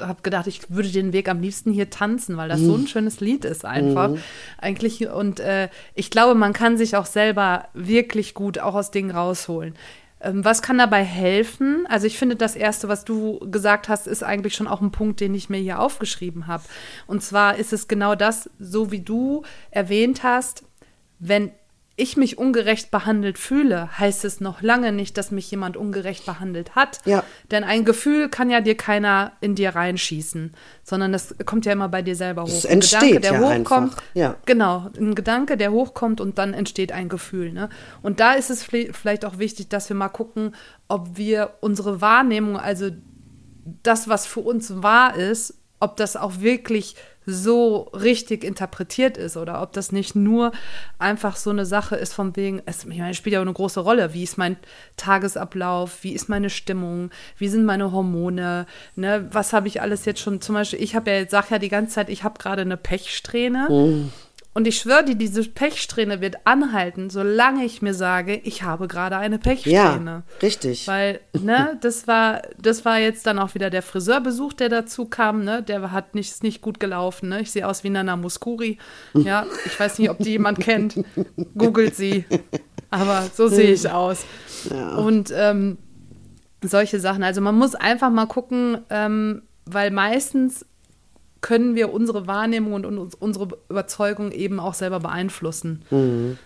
habe 0.00 0.22
gedacht, 0.22 0.46
ich 0.46 0.70
würde 0.70 0.88
den 0.88 1.12
Weg 1.12 1.28
am 1.28 1.40
liebsten 1.40 1.72
hier 1.72 1.90
tanzen, 1.90 2.36
weil 2.36 2.48
das 2.48 2.60
mhm. 2.60 2.66
so 2.66 2.74
ein 2.76 2.86
schönes 2.86 3.20
Lied 3.20 3.44
ist 3.44 3.64
einfach. 3.64 4.10
Mhm. 4.10 4.18
Eigentlich. 4.58 5.08
Und 5.08 5.40
äh, 5.40 5.68
ich 5.94 6.10
glaube, 6.10 6.34
man 6.34 6.52
kann 6.52 6.76
sich 6.76 6.96
auch 6.96 7.06
selber 7.06 7.68
wirklich 7.74 8.34
gut 8.34 8.58
auch 8.58 8.74
aus 8.74 8.90
Dingen 8.90 9.10
rausholen. 9.10 9.74
Ähm, 10.20 10.44
was 10.44 10.62
kann 10.62 10.78
dabei 10.78 11.02
helfen? 11.02 11.86
Also 11.88 12.06
ich 12.06 12.18
finde, 12.18 12.36
das 12.36 12.56
Erste, 12.56 12.88
was 12.88 13.04
du 13.04 13.38
gesagt 13.50 13.88
hast, 13.88 14.06
ist 14.06 14.22
eigentlich 14.22 14.54
schon 14.54 14.68
auch 14.68 14.80
ein 14.80 14.92
Punkt, 14.92 15.20
den 15.20 15.34
ich 15.34 15.48
mir 15.48 15.58
hier 15.58 15.80
aufgeschrieben 15.80 16.46
habe. 16.46 16.64
Und 17.06 17.22
zwar 17.22 17.56
ist 17.56 17.72
es 17.72 17.88
genau 17.88 18.14
das, 18.14 18.50
so 18.58 18.90
wie 18.90 19.00
du 19.00 19.42
erwähnt 19.70 20.22
hast, 20.22 20.64
wenn 21.18 21.52
ich 22.00 22.16
mich 22.16 22.38
ungerecht 22.38 22.90
behandelt 22.90 23.38
fühle, 23.38 23.98
heißt 23.98 24.24
es 24.24 24.40
noch 24.40 24.62
lange 24.62 24.92
nicht, 24.92 25.16
dass 25.18 25.30
mich 25.30 25.50
jemand 25.50 25.76
ungerecht 25.76 26.26
behandelt 26.26 26.74
hat. 26.74 26.98
Ja. 27.04 27.22
Denn 27.50 27.62
ein 27.62 27.84
Gefühl 27.84 28.28
kann 28.28 28.50
ja 28.50 28.60
dir 28.60 28.76
keiner 28.76 29.32
in 29.40 29.54
dir 29.54 29.74
reinschießen, 29.74 30.54
sondern 30.82 31.12
das 31.12 31.34
kommt 31.44 31.66
ja 31.66 31.72
immer 31.72 31.88
bei 31.88 32.02
dir 32.02 32.16
selber 32.16 32.42
hoch. 32.42 32.48
Es 32.48 32.64
entsteht 32.64 33.02
ein 33.02 33.08
Gedanke, 33.14 33.20
der 33.20 33.32
ja 33.32 33.58
hochkommt. 33.58 33.92
Einfach. 33.92 34.02
Ja. 34.14 34.36
Genau, 34.46 34.90
ein 34.98 35.14
Gedanke, 35.14 35.56
der 35.56 35.72
hochkommt 35.72 36.20
und 36.20 36.38
dann 36.38 36.54
entsteht 36.54 36.92
ein 36.92 37.08
Gefühl. 37.08 37.52
Ne? 37.52 37.68
Und 38.02 38.20
da 38.20 38.32
ist 38.32 38.50
es 38.50 38.64
vielleicht 38.64 39.24
auch 39.24 39.38
wichtig, 39.38 39.68
dass 39.68 39.88
wir 39.88 39.96
mal 39.96 40.08
gucken, 40.08 40.54
ob 40.88 41.16
wir 41.16 41.54
unsere 41.60 42.00
Wahrnehmung, 42.00 42.56
also 42.56 42.90
das, 43.82 44.08
was 44.08 44.26
für 44.26 44.40
uns 44.40 44.82
wahr 44.82 45.14
ist, 45.16 45.54
ob 45.80 45.96
das 45.96 46.16
auch 46.16 46.40
wirklich 46.40 46.96
so 47.30 47.90
richtig 47.92 48.44
interpretiert 48.44 49.16
ist 49.16 49.36
oder 49.36 49.62
ob 49.62 49.72
das 49.72 49.92
nicht 49.92 50.14
nur 50.14 50.52
einfach 50.98 51.36
so 51.36 51.50
eine 51.50 51.66
Sache 51.66 51.96
ist 51.96 52.12
von 52.12 52.36
wegen, 52.36 52.62
es, 52.66 52.84
ich 52.84 52.98
meine, 52.98 53.14
spielt 53.14 53.34
ja 53.34 53.40
auch 53.40 53.44
eine 53.44 53.52
große 53.52 53.80
Rolle. 53.80 54.14
Wie 54.14 54.22
ist 54.22 54.38
mein 54.38 54.56
Tagesablauf? 54.96 56.02
Wie 56.02 56.12
ist 56.12 56.28
meine 56.28 56.50
Stimmung? 56.50 57.10
Wie 57.38 57.48
sind 57.48 57.64
meine 57.64 57.92
Hormone? 57.92 58.66
Ne? 58.96 59.28
Was 59.32 59.52
habe 59.52 59.68
ich 59.68 59.80
alles 59.80 60.04
jetzt 60.04 60.20
schon? 60.20 60.40
Zum 60.40 60.54
Beispiel, 60.54 60.82
ich 60.82 60.94
habe 60.94 61.10
ja, 61.10 61.28
sag 61.28 61.50
ja 61.50 61.58
die 61.58 61.68
ganze 61.68 61.94
Zeit, 61.94 62.08
ich 62.10 62.24
habe 62.24 62.38
gerade 62.38 62.62
eine 62.62 62.76
Pechsträhne. 62.76 63.68
Mhm. 63.70 64.12
Und 64.52 64.66
ich 64.66 64.78
schwöre 64.78 65.04
dir, 65.04 65.14
diese 65.14 65.44
Pechsträhne 65.44 66.20
wird 66.20 66.38
anhalten, 66.44 67.08
solange 67.08 67.64
ich 67.64 67.82
mir 67.82 67.94
sage, 67.94 68.34
ich 68.34 68.64
habe 68.64 68.88
gerade 68.88 69.16
eine 69.16 69.38
Pechsträhne. 69.38 70.24
Ja, 70.26 70.36
richtig. 70.42 70.88
Weil, 70.88 71.20
ne, 71.40 71.78
das 71.82 72.08
war, 72.08 72.42
das 72.60 72.84
war 72.84 72.98
jetzt 72.98 73.26
dann 73.26 73.38
auch 73.38 73.54
wieder 73.54 73.70
der 73.70 73.82
Friseurbesuch, 73.82 74.52
der 74.54 74.68
dazu 74.68 75.04
kam, 75.04 75.44
ne? 75.44 75.62
Der 75.62 75.92
hat 75.92 76.16
nicht, 76.16 76.42
nicht 76.42 76.62
gut 76.62 76.80
gelaufen, 76.80 77.28
ne? 77.28 77.42
Ich 77.42 77.52
sehe 77.52 77.66
aus 77.66 77.84
wie 77.84 77.90
Nana 77.90 78.16
Muskuri. 78.16 78.78
Ja, 79.14 79.46
ich 79.66 79.78
weiß 79.78 80.00
nicht, 80.00 80.10
ob 80.10 80.18
die 80.18 80.30
jemand 80.30 80.58
kennt. 80.60 80.98
Googelt 81.56 81.94
sie. 81.94 82.24
Aber 82.90 83.28
so 83.32 83.46
sehe 83.46 83.72
ich 83.72 83.88
aus. 83.88 84.24
Ja. 84.68 84.96
Und 84.96 85.32
ähm, 85.32 85.78
solche 86.60 86.98
Sachen. 86.98 87.22
Also 87.22 87.40
man 87.40 87.56
muss 87.56 87.76
einfach 87.76 88.10
mal 88.10 88.26
gucken, 88.26 88.78
ähm, 88.90 89.42
weil 89.64 89.92
meistens 89.92 90.66
können 91.40 91.74
wir 91.74 91.92
unsere 91.92 92.26
Wahrnehmung 92.26 92.74
und 92.74 93.14
unsere 93.14 93.48
Überzeugung 93.68 94.32
eben 94.32 94.60
auch 94.60 94.74
selber 94.74 95.00
beeinflussen 95.00 95.82
mhm. 95.90 96.38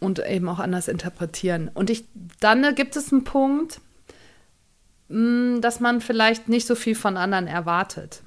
und 0.00 0.24
eben 0.26 0.48
auch 0.48 0.58
anders 0.58 0.88
interpretieren. 0.88 1.70
Und 1.72 1.90
ich, 1.90 2.04
dann 2.40 2.74
gibt 2.74 2.96
es 2.96 3.12
einen 3.12 3.24
Punkt, 3.24 3.80
mm, 5.08 5.60
dass 5.60 5.80
man 5.80 6.00
vielleicht 6.00 6.48
nicht 6.48 6.66
so 6.66 6.74
viel 6.74 6.94
von 6.94 7.16
anderen 7.16 7.46
erwartet. 7.46 8.22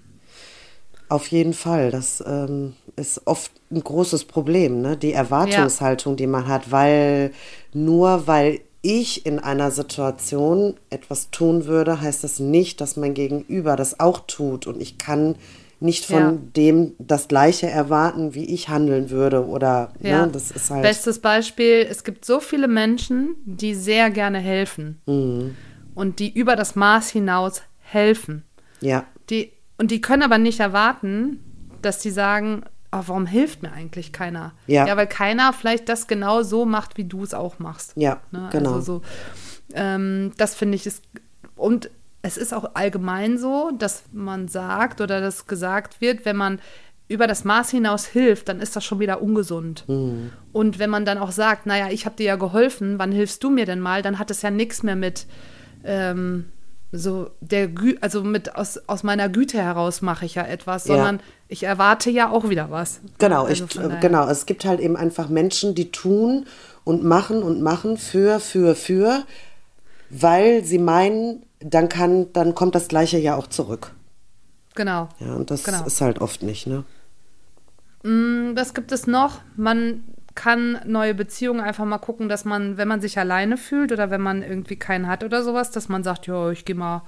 Auf 1.10 1.28
jeden 1.28 1.54
Fall. 1.54 1.92
Das 1.92 2.24
ähm, 2.26 2.74
ist 2.96 3.22
oft 3.26 3.52
ein 3.72 3.82
großes 3.82 4.26
Problem, 4.26 4.82
ne? 4.82 4.98
die 4.98 5.14
Erwartungshaltung, 5.14 6.14
ja. 6.14 6.18
die 6.18 6.28
man 6.28 6.48
hat, 6.48 6.72
weil 6.72 7.32
nur 7.74 8.28
weil 8.28 8.60
ich 8.82 9.26
in 9.26 9.40
einer 9.40 9.72
Situation 9.72 10.76
etwas 10.90 11.30
tun 11.32 11.66
würde, 11.66 12.02
heißt 12.02 12.24
das 12.24 12.40
nicht, 12.40 12.82
dass 12.82 12.98
mein 12.98 13.14
Gegenüber 13.14 13.76
das 13.76 14.00
auch 14.00 14.22
tut. 14.28 14.68
Und 14.68 14.82
ich 14.82 14.98
kann 14.98 15.36
nicht 15.80 16.06
von 16.06 16.20
ja. 16.20 16.32
dem 16.56 16.94
das 16.98 17.28
Gleiche 17.28 17.68
erwarten, 17.68 18.34
wie 18.34 18.46
ich 18.46 18.70
handeln 18.70 19.10
würde 19.10 19.46
oder 19.46 19.94
ne, 20.00 20.10
ja. 20.10 20.26
ne, 20.26 20.32
das 20.32 20.52
ist 20.52 20.72
halt. 20.72 20.84
Bestes 20.84 21.20
Beispiel: 21.20 21.86
Es 21.90 22.04
gibt 22.04 22.26
so 22.26 22.40
viele 22.40 22.68
Menschen, 22.68 23.36
die 23.46 23.76
sehr 23.76 24.10
gerne 24.10 24.40
helfen 24.40 25.02
mhm. 25.06 25.56
und 25.94 26.20
die 26.20 26.34
über 26.34 26.56
das 26.56 26.76
Maß 26.76 27.10
hinaus 27.10 27.62
helfen. 27.80 28.44
Ja. 28.82 29.06
Die 29.30 29.52
und 29.78 29.92
die 29.92 30.02
können 30.02 30.24
aber 30.24 30.40
nicht 30.40 30.60
erwarten, 30.60 31.40
dass 31.82 32.02
sie 32.02 32.12
sagen, 32.12 32.64
oh, 32.92 33.04
warum 33.06 33.28
hilft 33.28 33.62
mir 33.62 33.72
eigentlich 33.72 34.12
keiner? 34.12 34.54
Ja. 34.66 34.88
Ja, 34.88 34.98
weil 34.98 35.08
keiner 35.08 35.54
vielleicht 35.54 35.90
das 35.90 36.08
genau 36.08 36.42
so 36.42 36.66
macht, 36.66 36.98
wie 36.98 37.06
du 37.06 37.24
es 37.24 37.36
auch 37.36 37.60
machst. 37.60 37.94
Ja, 37.96 38.20
ne? 38.32 38.50
genau. 38.52 38.74
Also 38.74 38.82
so, 38.82 39.02
ähm, 39.76 40.32
das 40.38 40.56
finde 40.56 40.76
ich 40.76 40.88
ist 40.88 41.04
und 41.56 41.92
es 42.22 42.38
ist 42.38 42.54
auch 42.54 42.72
allgemein 42.74 43.38
so, 43.38 43.72
dass 43.78 44.04
man 44.12 44.48
sagt 44.48 45.02
oder 45.02 45.22
dass 45.22 45.46
gesagt 45.48 46.02
wird, 46.02 46.26
wenn 46.26 46.36
man 46.36 46.60
über 47.08 47.28
das 47.28 47.46
Maß 47.46 47.70
hinaus 47.70 48.06
hilft, 48.06 48.50
dann 48.50 48.60
ist 48.60 48.76
das 48.76 48.84
schon 48.84 49.00
wieder 49.00 49.22
ungesund. 49.22 49.86
Mhm. 49.88 50.32
Und 50.52 50.78
wenn 50.78 50.90
man 50.90 51.06
dann 51.06 51.18
auch 51.18 51.32
sagt, 51.32 51.66
naja, 51.66 51.88
ich 51.90 52.06
habe 52.06 52.18
dir 52.18 52.26
ja 52.26 52.36
geholfen, 52.36 53.00
wann 53.00 53.12
hilfst 53.12 53.44
du 53.44 53.50
mir 53.50 53.66
denn 53.66 53.80
mal, 53.80 54.02
dann 54.02 54.20
hat 54.20 54.30
es 54.30 54.42
ja 54.42 54.52
nichts 54.52 54.84
mehr 54.84 54.98
mit 54.98 55.26
ähm, 55.86 56.46
so 56.92 57.32
der 57.42 57.68
Gü 57.68 57.96
also 58.02 58.24
mit 58.24 58.56
aus, 58.56 58.80
aus 58.88 59.04
meiner 59.04 59.30
Güte 59.30 59.58
heraus 59.58 60.02
mache 60.02 60.26
ich 60.26 60.36
ja 60.36 60.44
etwas, 60.44 60.88
ja. 60.88 60.96
sondern 60.96 61.20
ich 61.48 61.64
erwarte 61.64 62.10
ja 62.10 62.30
auch 62.30 62.50
wieder 62.50 62.72
was. 62.72 63.02
Genau, 63.18 63.46
also 63.46 63.66
ich, 63.66 64.02
genau. 64.02 64.28
Es 64.28 64.46
gibt 64.46 64.66
halt 64.66 64.80
eben 64.80 64.96
einfach 64.96 65.30
Menschen, 65.30 65.76
die 65.76 65.92
tun 65.92 66.46
und 66.84 67.04
machen 67.04 67.44
und 67.44 67.62
machen 67.62 67.98
für, 67.98 68.40
für, 68.40 68.76
für, 68.76 69.24
weil 70.10 70.64
sie 70.64 70.80
meinen, 70.80 71.44
dann 71.60 71.90
kann, 71.90 72.32
dann 72.34 72.56
kommt 72.56 72.76
das 72.76 72.88
Gleiche 72.88 73.18
ja 73.18 73.36
auch 73.36 73.48
zurück. 73.48 73.94
Genau. 74.76 75.10
Ja, 75.20 75.34
und 75.34 75.50
das 75.50 75.64
genau. 75.64 75.86
ist 75.86 76.02
halt 76.02 76.20
oft 76.20 76.44
nicht, 76.44 76.68
ne? 76.68 76.84
Mm, 78.04 78.56
was 78.56 78.74
gibt 78.74 78.92
es 78.92 79.08
noch? 79.08 79.42
Man 79.56 80.04
kann 80.36 80.80
neue 80.86 81.16
Beziehungen 81.16 81.62
einfach 81.62 81.84
mal 81.86 81.98
gucken, 81.98 82.30
dass 82.30 82.46
man, 82.46 82.78
wenn 82.78 82.88
man 82.88 83.02
sich 83.02 83.18
alleine 83.18 83.58
fühlt 83.58 83.92
oder 83.92 84.12
wenn 84.12 84.22
man 84.22 84.44
irgendwie 84.44 84.76
keinen 84.76 85.08
hat 85.08 85.24
oder 85.24 85.44
sowas, 85.44 85.72
dass 85.72 85.90
man 85.90 86.04
sagt, 86.04 86.28
ja, 86.28 86.52
ich 86.52 86.64
gehe 86.64 86.76
mal 86.76 87.02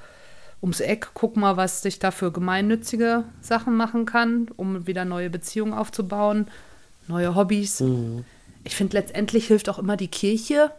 ums 0.62 0.79
Eck, 0.79 1.12
guck 1.13 1.38
mal, 1.38 1.55
was 1.55 1.85
ich 1.85 1.99
da 1.99 2.09
für 2.09 2.31
gemeinnützige 2.31 3.25
Sachen 3.39 3.77
machen 3.77 4.05
kann, 4.05 4.47
um 4.57 4.88
wieder 4.88 5.05
neue 5.05 5.29
Beziehungen 5.29 5.73
aufzubauen, 5.73 6.47
neue 7.07 7.35
Hobbys. 7.35 7.81
Mhm. 7.81 8.25
Ich 8.63 8.75
finde, 8.75 8.97
letztendlich 8.97 9.47
hilft 9.47 9.69
auch 9.69 9.79
immer 9.79 9.95
die 9.95 10.09
Kirche. 10.09 10.71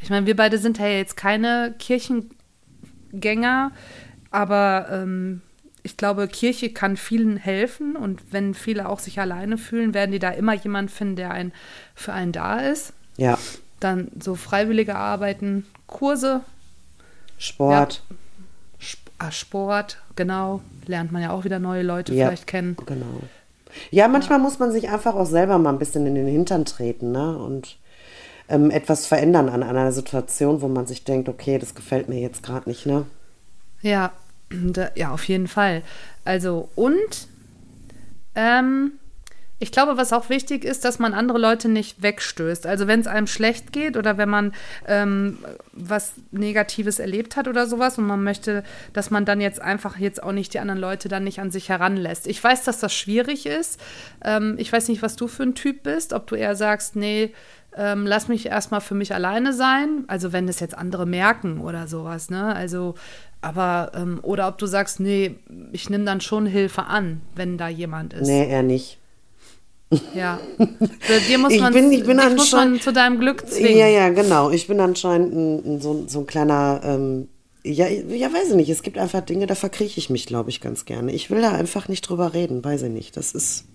Ich 0.00 0.10
meine, 0.10 0.26
wir 0.26 0.36
beide 0.36 0.58
sind 0.58 0.78
ja 0.78 0.86
jetzt 0.86 1.16
keine 1.16 1.74
Kirchen 1.78 2.30
Gänger, 3.20 3.72
aber 4.30 4.88
ähm, 4.90 5.42
ich 5.82 5.96
glaube, 5.96 6.28
Kirche 6.28 6.70
kann 6.70 6.96
vielen 6.96 7.36
helfen 7.36 7.94
und 7.94 8.20
wenn 8.32 8.54
viele 8.54 8.88
auch 8.88 8.98
sich 8.98 9.20
alleine 9.20 9.58
fühlen, 9.58 9.92
werden 9.92 10.12
die 10.12 10.18
da 10.18 10.30
immer 10.30 10.54
jemand 10.54 10.90
finden, 10.90 11.16
der 11.16 11.30
ein, 11.30 11.52
für 11.94 12.12
einen 12.12 12.32
da 12.32 12.58
ist. 12.58 12.94
Ja. 13.16 13.38
Dann 13.80 14.08
so 14.18 14.34
freiwillige 14.34 14.96
Arbeiten, 14.96 15.66
Kurse. 15.86 16.40
Sport. 17.38 18.02
Ja, 18.08 18.16
ah, 19.18 19.30
Sport, 19.30 19.98
genau. 20.16 20.62
Lernt 20.86 21.12
man 21.12 21.22
ja 21.22 21.30
auch 21.30 21.44
wieder 21.44 21.58
neue 21.58 21.82
Leute 21.82 22.14
ja, 22.14 22.26
vielleicht 22.26 22.46
kennen. 22.46 22.76
Genau. 22.86 23.20
Ja, 23.90 24.08
manchmal 24.08 24.38
ja. 24.38 24.42
muss 24.42 24.58
man 24.58 24.72
sich 24.72 24.88
einfach 24.88 25.14
auch 25.14 25.26
selber 25.26 25.58
mal 25.58 25.70
ein 25.70 25.78
bisschen 25.78 26.06
in 26.06 26.14
den 26.14 26.26
Hintern 26.26 26.64
treten, 26.64 27.12
ne? 27.12 27.36
Und 27.36 27.76
ähm, 28.48 28.70
etwas 28.70 29.06
verändern 29.06 29.48
an 29.48 29.62
einer 29.62 29.92
Situation, 29.92 30.60
wo 30.60 30.68
man 30.68 30.86
sich 30.86 31.04
denkt, 31.04 31.28
okay, 31.28 31.58
das 31.58 31.74
gefällt 31.74 32.08
mir 32.08 32.20
jetzt 32.20 32.42
gerade 32.42 32.68
nicht, 32.68 32.86
ne? 32.86 33.06
Ja, 33.80 34.12
da, 34.50 34.90
ja, 34.94 35.10
auf 35.10 35.24
jeden 35.24 35.48
Fall. 35.48 35.82
Also, 36.24 36.68
und 36.74 37.28
ähm, 38.34 38.92
ich 39.60 39.72
glaube, 39.72 39.96
was 39.96 40.12
auch 40.12 40.28
wichtig 40.30 40.64
ist, 40.64 40.84
dass 40.84 40.98
man 40.98 41.14
andere 41.14 41.38
Leute 41.38 41.68
nicht 41.68 42.02
wegstößt. 42.02 42.66
Also 42.66 42.86
wenn 42.86 43.00
es 43.00 43.06
einem 43.06 43.26
schlecht 43.26 43.72
geht 43.72 43.96
oder 43.96 44.18
wenn 44.18 44.28
man 44.28 44.52
ähm, 44.86 45.38
was 45.72 46.14
Negatives 46.32 46.98
erlebt 46.98 47.36
hat 47.36 47.46
oder 47.46 47.66
sowas 47.66 47.96
und 47.96 48.06
man 48.06 48.22
möchte, 48.24 48.64
dass 48.92 49.10
man 49.10 49.24
dann 49.24 49.40
jetzt 49.40 49.62
einfach 49.62 49.96
jetzt 49.96 50.22
auch 50.22 50.32
nicht 50.32 50.52
die 50.54 50.58
anderen 50.58 50.80
Leute 50.80 51.08
dann 51.08 51.24
nicht 51.24 51.38
an 51.38 51.50
sich 51.50 51.68
heranlässt. 51.68 52.26
Ich 52.26 52.42
weiß, 52.42 52.64
dass 52.64 52.80
das 52.80 52.92
schwierig 52.92 53.46
ist. 53.46 53.80
Ähm, 54.22 54.56
ich 54.58 54.72
weiß 54.72 54.88
nicht, 54.88 55.02
was 55.02 55.14
du 55.16 55.28
für 55.28 55.44
ein 55.44 55.54
Typ 55.54 55.84
bist, 55.84 56.12
ob 56.12 56.26
du 56.26 56.34
eher 56.34 56.56
sagst, 56.56 56.96
nee, 56.96 57.32
ähm, 57.76 58.06
lass 58.06 58.28
mich 58.28 58.46
erstmal 58.46 58.80
für 58.80 58.94
mich 58.94 59.14
alleine 59.14 59.52
sein. 59.52 60.04
Also 60.06 60.32
wenn 60.32 60.46
das 60.46 60.60
jetzt 60.60 60.76
andere 60.76 61.06
merken 61.06 61.60
oder 61.60 61.88
sowas, 61.88 62.30
ne? 62.30 62.54
Also, 62.54 62.94
aber, 63.40 63.92
ähm, 63.94 64.20
oder 64.22 64.48
ob 64.48 64.58
du 64.58 64.66
sagst, 64.66 65.00
nee, 65.00 65.36
ich 65.72 65.90
nehme 65.90 66.04
dann 66.04 66.20
schon 66.20 66.46
Hilfe 66.46 66.84
an, 66.84 67.20
wenn 67.34 67.58
da 67.58 67.68
jemand 67.68 68.14
ist. 68.14 68.26
Nee, 68.26 68.48
eher 68.48 68.62
nicht. 68.62 68.98
Ja. 70.14 70.40
Dir 71.28 71.38
muss 71.38 71.56
man, 71.56 71.72
ich 71.74 71.80
bin, 71.80 71.92
ich 71.92 72.04
bin 72.04 72.16
muss 72.36 72.52
man 72.52 72.80
zu 72.80 72.92
deinem 72.92 73.20
Glück 73.20 73.46
zwingen. 73.46 73.76
Ja, 73.76 73.86
ja, 73.86 74.08
genau. 74.08 74.50
Ich 74.50 74.66
bin 74.66 74.80
anscheinend 74.80 75.34
ein, 75.34 75.74
ein, 75.74 75.80
so, 75.80 76.04
so 76.06 76.20
ein 76.20 76.26
kleiner, 76.26 76.80
ähm, 76.82 77.28
ja, 77.62 77.86
ja, 77.86 78.32
weiß 78.32 78.50
ich 78.50 78.56
nicht. 78.56 78.70
Es 78.70 78.82
gibt 78.82 78.98
einfach 78.98 79.20
Dinge, 79.20 79.46
da 79.46 79.54
verkrieche 79.54 79.98
ich 79.98 80.10
mich, 80.10 80.26
glaube 80.26 80.50
ich, 80.50 80.60
ganz 80.60 80.84
gerne. 80.84 81.12
Ich 81.12 81.30
will 81.30 81.40
da 81.40 81.52
einfach 81.52 81.88
nicht 81.88 82.02
drüber 82.02 82.34
reden, 82.34 82.64
weiß 82.64 82.82
ich 82.82 82.90
nicht. 82.90 83.16
Das 83.16 83.32
ist 83.32 83.66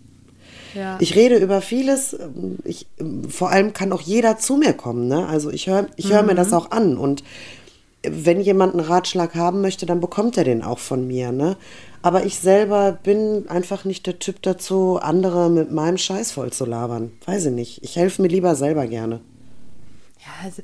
ja. 0.73 0.97
Ich 0.99 1.15
rede 1.15 1.38
über 1.38 1.62
vieles. 1.62 2.17
Ich, 2.63 2.88
vor 3.29 3.49
allem 3.49 3.73
kann 3.73 3.91
auch 3.91 4.01
jeder 4.01 4.38
zu 4.38 4.58
mir 4.58 4.73
kommen. 4.73 5.08
Ne? 5.08 5.27
Also 5.27 5.49
ich 5.49 5.67
höre 5.67 5.88
ich 5.95 6.12
hör 6.12 6.21
mhm. 6.21 6.29
mir 6.29 6.36
das 6.36 6.53
auch 6.53 6.71
an. 6.71 6.97
Und 6.97 7.23
wenn 8.03 8.39
jemand 8.39 8.73
einen 8.73 8.86
Ratschlag 8.86 9.36
haben 9.36 9.62
möchte, 9.62 9.86
dann 9.86 9.99
bekommt 9.99 10.38
er 10.38 10.43
den 10.43 10.63
auch 10.63 10.79
von 10.79 11.08
mir. 11.08 11.32
Ne? 11.32 11.58
Aber 12.01 12.25
ich 12.25 12.38
selber 12.38 12.97
bin 13.03 13.45
einfach 13.49 13.84
nicht 13.84 14.08
der 14.08 14.19
Typ 14.19 14.41
dazu, 14.41 14.99
andere 15.01 15.49
mit 15.49 15.71
meinem 15.71 15.97
Scheiß 15.97 16.32
voll 16.32 16.51
zu 16.51 16.65
labern. 16.65 17.12
Weiß 17.25 17.45
ich 17.45 17.51
nicht. 17.51 17.84
Ich 17.84 17.97
helfe 17.97 18.21
mir 18.21 18.29
lieber 18.29 18.55
selber 18.55 18.88
gerne. 18.88 19.19
Ja, 20.19 20.45
also, 20.45 20.62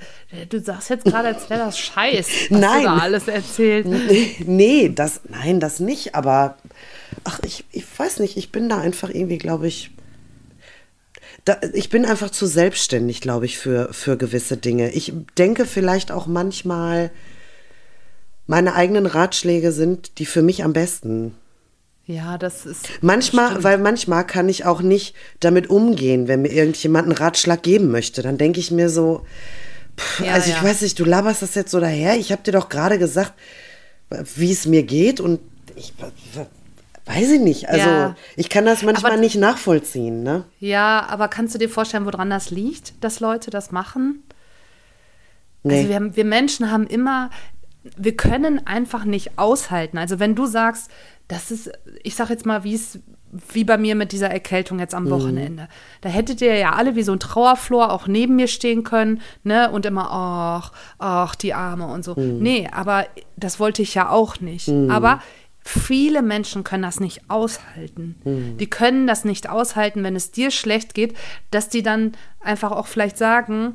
du 0.49 0.59
sagst 0.59 0.89
jetzt 0.89 1.05
gerade, 1.05 1.29
als 1.29 1.49
wäre 1.49 1.61
das 1.61 1.79
Scheiß, 1.79 2.27
was 2.49 2.59
nein. 2.59 2.83
du 2.83 2.87
da 2.87 2.97
alles 3.01 3.27
erzählt. 3.27 3.87
Nee, 4.45 4.91
das, 4.93 5.21
nein, 5.29 5.59
das 5.59 5.79
nicht. 5.79 6.15
Aber 6.15 6.57
ach, 7.23 7.39
ich, 7.43 7.65
ich 7.71 7.85
weiß 7.97 8.19
nicht, 8.19 8.37
ich 8.37 8.51
bin 8.51 8.69
da 8.69 8.79
einfach 8.79 9.09
irgendwie, 9.09 9.37
glaube 9.37 9.67
ich, 9.67 9.91
da, 11.43 11.57
ich 11.73 11.89
bin 11.89 12.05
einfach 12.05 12.31
zu 12.31 12.47
selbstständig, 12.47 13.21
glaube 13.21 13.45
ich, 13.45 13.57
für, 13.57 13.93
für 13.93 14.17
gewisse 14.17 14.57
Dinge. 14.57 14.91
Ich 14.91 15.13
denke 15.37 15.65
vielleicht 15.65 16.11
auch 16.11 16.25
manchmal, 16.27 17.11
meine 18.47 18.73
eigenen 18.73 19.05
Ratschläge 19.05 19.71
sind 19.71 20.19
die 20.19 20.25
für 20.25 20.41
mich 20.41 20.63
am 20.63 20.73
besten. 20.73 21.35
Ja, 22.07 22.37
das 22.37 22.65
ist. 22.65 22.87
Manchmal, 23.01 23.49
stimmt. 23.49 23.63
weil 23.63 23.77
manchmal 23.79 24.27
kann 24.27 24.47
ich 24.47 24.65
auch 24.65 24.81
nicht 24.81 25.15
damit 25.39 25.69
umgehen, 25.69 26.27
wenn 26.27 26.43
mir 26.43 26.51
irgendjemand 26.51 27.07
einen 27.07 27.17
Ratschlag 27.17 27.63
geben 27.63 27.89
möchte. 27.89 28.21
Dann 28.21 28.37
denke 28.37 28.59
ich 28.59 28.69
mir 28.69 28.89
so, 28.89 29.25
pff, 29.97 30.21
ja, 30.21 30.33
also 30.33 30.49
ich 30.49 30.57
ja. 30.57 30.63
weiß 30.63 30.81
nicht, 30.81 30.99
du 30.99 31.05
laberst 31.05 31.41
das 31.41 31.55
jetzt 31.55 31.71
so 31.71 31.79
daher. 31.79 32.15
Ich 32.17 32.31
habe 32.31 32.43
dir 32.43 32.51
doch 32.51 32.69
gerade 32.69 32.99
gesagt, 32.99 33.33
wie 34.35 34.51
es 34.51 34.67
mir 34.67 34.83
geht 34.83 35.19
und 35.19 35.39
ich, 35.75 35.93
weiß 37.05 37.31
ich 37.31 37.39
nicht. 37.41 37.69
Also 37.69 37.87
Ja. 37.89 38.15
ich 38.35 38.49
kann 38.49 38.65
das 38.65 38.81
manchmal 38.83 39.13
Aber- 39.13 39.21
nicht 39.21 39.35
nachvollziehen, 39.35 40.23
ne? 40.23 40.45
Ja, 40.59 41.05
aber 41.09 41.27
kannst 41.27 41.53
du 41.53 41.59
dir 41.59 41.69
vorstellen, 41.69 42.05
woran 42.05 42.29
das 42.29 42.49
liegt, 42.51 43.03
dass 43.03 43.19
Leute 43.19 43.51
das 43.51 43.71
machen? 43.71 44.23
Nee. 45.63 45.77
Also 45.77 45.89
wir, 45.89 45.95
haben, 45.95 46.15
wir 46.15 46.25
Menschen 46.25 46.71
haben 46.71 46.87
immer, 46.87 47.29
wir 47.97 48.15
können 48.15 48.65
einfach 48.65 49.05
nicht 49.05 49.37
aushalten. 49.37 49.97
Also 49.97 50.19
wenn 50.19 50.35
du 50.35 50.45
sagst, 50.45 50.89
das 51.27 51.49
ist, 51.51 51.71
ich 52.03 52.15
sag 52.15 52.29
jetzt 52.29 52.45
mal, 52.45 52.63
wie 52.63 52.75
es 52.75 52.99
wie 53.51 53.65
bei 53.65 53.77
mir 53.77 53.95
mit 53.95 54.13
dieser 54.13 54.29
Erkältung 54.29 54.79
jetzt 54.79 54.93
Mhm. 54.93 54.97
am 54.97 55.09
Wochenende. 55.09 55.67
Da 55.99 56.07
hättet 56.07 56.39
ihr 56.41 56.55
ja 56.55 56.71
alle 56.73 56.95
wie 56.95 57.03
so 57.03 57.11
ein 57.11 57.19
Trauerflor 57.19 57.91
auch 57.91 58.07
neben 58.07 58.37
mir 58.37 58.47
stehen 58.47 58.83
können, 58.83 59.19
ne? 59.43 59.69
Und 59.71 59.85
immer, 59.85 60.07
ach, 60.09 60.71
ach, 60.99 61.35
die 61.35 61.53
Arme 61.53 61.85
und 61.87 62.05
so. 62.05 62.13
Mhm. 62.15 62.37
Nee, 62.39 62.69
aber 62.71 63.05
das 63.35 63.59
wollte 63.59 63.81
ich 63.81 63.93
ja 63.93 64.09
auch 64.09 64.39
nicht. 64.39 64.69
Aber 64.69 65.21
viele 65.67 66.21
Menschen 66.21 66.63
können 66.63 66.83
das 66.83 66.99
nicht 66.99 67.29
aushalten. 67.29 68.15
Mhm. 68.23 68.57
Die 68.57 68.69
können 68.69 69.07
das 69.07 69.25
nicht 69.25 69.49
aushalten, 69.49 70.03
wenn 70.03 70.15
es 70.15 70.31
dir 70.31 70.51
schlecht 70.51 70.93
geht, 70.93 71.17
dass 71.49 71.69
die 71.69 71.81
dann 71.81 72.11
einfach 72.39 72.71
auch 72.71 72.85
vielleicht 72.87 73.17
sagen, 73.17 73.73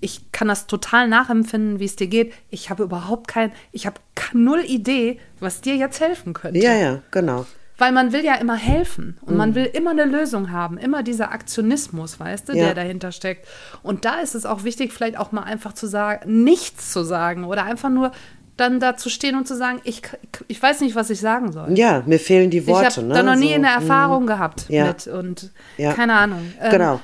ich 0.00 0.30
kann 0.32 0.48
das 0.48 0.66
total 0.68 1.08
nachempfinden, 1.08 1.80
wie 1.80 1.84
es 1.84 1.96
dir 1.96 2.06
geht. 2.06 2.32
Ich 2.50 2.70
habe 2.70 2.84
überhaupt 2.84 3.26
kein, 3.28 3.52
ich 3.72 3.86
habe 3.86 3.96
null 4.32 4.62
Idee, 4.66 5.18
was 5.40 5.60
dir 5.60 5.74
jetzt 5.76 6.00
helfen 6.00 6.32
könnte. 6.32 6.60
Ja, 6.60 6.74
ja, 6.74 7.02
genau. 7.10 7.44
Weil 7.78 7.90
man 7.92 8.12
will 8.12 8.24
ja 8.24 8.34
immer 8.34 8.54
helfen 8.56 9.18
und 9.22 9.36
man 9.36 9.56
will 9.56 9.64
immer 9.64 9.90
eine 9.90 10.04
Lösung 10.04 10.52
haben, 10.52 10.78
immer 10.78 11.02
dieser 11.02 11.32
Aktionismus, 11.32 12.20
weißt 12.20 12.48
du, 12.48 12.52
Ja. 12.52 12.66
der 12.66 12.74
dahinter 12.74 13.10
steckt. 13.10 13.48
Und 13.82 14.04
da 14.04 14.20
ist 14.20 14.36
es 14.36 14.46
auch 14.46 14.62
wichtig, 14.62 14.92
vielleicht 14.92 15.16
auch 15.18 15.32
mal 15.32 15.42
einfach 15.42 15.72
zu 15.72 15.88
sagen, 15.88 16.42
nichts 16.44 16.92
zu 16.92 17.02
sagen 17.02 17.44
oder 17.44 17.64
einfach 17.64 17.90
nur 17.90 18.12
dann 18.56 18.80
da 18.80 18.96
zu 18.96 19.08
stehen 19.08 19.36
und 19.36 19.48
zu 19.48 19.56
sagen, 19.56 19.80
ich, 19.84 20.02
ich 20.48 20.62
weiß 20.62 20.80
nicht, 20.82 20.94
was 20.94 21.10
ich 21.10 21.20
sagen 21.20 21.52
soll. 21.52 21.76
Ja, 21.78 22.02
mir 22.06 22.18
fehlen 22.20 22.50
die 22.50 22.58
ich 22.58 22.66
Worte, 22.66 22.96
habe 22.96 23.06
ne? 23.06 23.14
da 23.14 23.22
noch 23.22 23.34
nie 23.36 23.48
So, 23.48 23.54
eine 23.54 23.68
mm. 23.68 23.80
Erfahrung 23.80 24.26
gehabt 24.26 24.66
Ja. 24.68 24.86
mit 24.86 25.06
und 25.06 25.50
Ja. 25.78 25.92
keine 25.94 26.14
Ahnung. 26.14 26.52
Ähm, 26.60 26.70
Genau. 26.70 27.00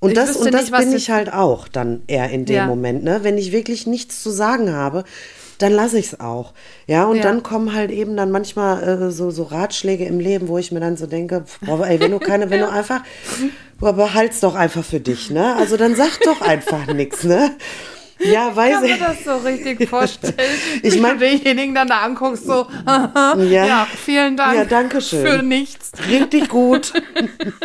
Und 0.00 0.10
ich 0.10 0.16
das, 0.16 0.36
und 0.36 0.52
das 0.52 0.62
nicht, 0.70 0.76
bin 0.76 0.88
ich- 0.90 0.96
ich 0.96 1.10
halt 1.10 1.32
auch 1.32 1.66
dann 1.68 2.02
eher 2.08 2.28
in 2.30 2.44
dem 2.44 2.56
Ja. 2.56 2.66
Moment, 2.66 3.04
ne? 3.04 3.20
Wenn 3.22 3.38
ich 3.38 3.52
wirklich 3.52 3.86
nichts 3.86 4.22
zu 4.22 4.30
sagen 4.30 4.72
habe, 4.74 5.04
dann 5.58 5.72
lasse 5.72 5.98
ich 5.98 6.06
es 6.12 6.20
auch. 6.20 6.52
Ja, 6.86 7.04
und 7.04 7.16
Ja. 7.18 7.22
dann 7.22 7.42
kommen 7.44 7.72
halt 7.72 7.90
eben 7.92 8.16
dann 8.16 8.30
manchmal 8.32 8.82
äh, 8.82 9.10
so, 9.12 9.30
so 9.30 9.44
Ratschläge 9.44 10.04
im 10.04 10.18
Leben, 10.18 10.48
wo 10.48 10.58
ich 10.58 10.72
mir 10.72 10.80
dann 10.80 10.96
so 10.96 11.06
denke, 11.06 11.44
boah, 11.64 11.86
ey, 11.86 12.00
wenn 12.00 12.10
du 12.10 12.18
keine, 12.18 12.50
wenn 12.50 12.60
du 12.60 12.68
einfach, 12.70 13.00
boah, 13.78 13.92
behalt's 13.94 14.40
doch 14.40 14.56
einfach 14.56 14.84
für 14.84 15.00
dich, 15.00 15.30
ne? 15.30 15.54
Also 15.56 15.76
dann 15.76 15.94
sag 15.94 16.20
doch 16.24 16.40
einfach 16.42 16.88
nichts, 16.92 17.22
ne? 17.24 17.52
Ja, 18.20 18.50
Ich 18.50 18.56
weiß 18.56 18.72
kann 18.74 18.82
mir 18.82 18.94
ich. 18.94 18.98
das 19.00 19.24
so 19.24 19.36
richtig 19.38 19.88
vorstellen. 19.88 20.34
Ich 20.82 20.94
wie 20.94 21.00
mein- 21.00 21.18
du 21.18 21.26
denjenigen 21.26 21.74
dann 21.74 21.88
da 21.88 22.02
anguckst, 22.02 22.44
so, 22.46 22.66
ja, 22.86 23.42
Ja. 23.44 23.86
vielen 24.04 24.36
Dank 24.36 24.56
Ja, 24.56 24.64
danke 24.64 25.00
schön. 25.00 25.26
für 25.26 25.42
nichts. 25.42 25.92
Richtig 26.08 26.48
gut. 26.48 26.92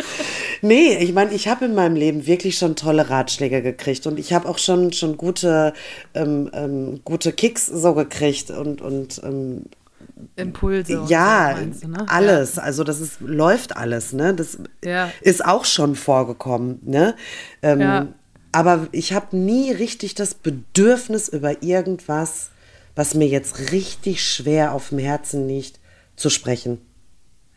nee, 0.62 0.96
ich 0.98 1.12
meine, 1.12 1.32
ich 1.32 1.48
habe 1.48 1.64
in 1.66 1.74
meinem 1.74 1.96
Leben 1.96 2.26
wirklich 2.26 2.58
schon 2.58 2.76
tolle 2.76 3.08
Ratschläge 3.10 3.62
gekriegt 3.62 4.06
und 4.06 4.18
ich 4.18 4.32
habe 4.32 4.48
auch 4.48 4.58
schon, 4.58 4.92
schon 4.92 5.16
gute, 5.16 5.72
ähm, 6.14 6.50
ähm, 6.52 7.00
gute 7.04 7.32
Kicks 7.32 7.66
so 7.66 7.94
gekriegt 7.94 8.50
und, 8.50 8.80
und 8.80 9.20
ähm, 9.24 9.64
Impulse. 10.36 11.04
ja, 11.08 11.56
so 11.72 11.86
du, 11.86 11.92
ne? 11.92 12.06
alles. 12.08 12.58
Also 12.58 12.84
das 12.84 13.00
ist, 13.00 13.20
läuft 13.20 13.76
alles, 13.76 14.12
ne? 14.12 14.34
Das 14.34 14.58
Ja. 14.84 15.10
ist 15.22 15.44
auch 15.44 15.64
schon 15.64 15.94
vorgekommen, 15.96 16.80
ne? 16.84 17.14
Ähm, 17.62 17.80
Ja. 17.80 18.06
Aber 18.52 18.88
ich 18.92 19.12
habe 19.12 19.36
nie 19.36 19.72
richtig 19.72 20.14
das 20.14 20.34
Bedürfnis 20.34 21.28
über 21.28 21.62
irgendwas, 21.62 22.50
was 22.94 23.14
mir 23.14 23.28
jetzt 23.28 23.72
richtig 23.72 24.24
schwer 24.24 24.74
auf 24.74 24.88
dem 24.88 24.98
Herzen 24.98 25.46
liegt, 25.46 25.78
zu 26.16 26.30
sprechen. 26.30 26.80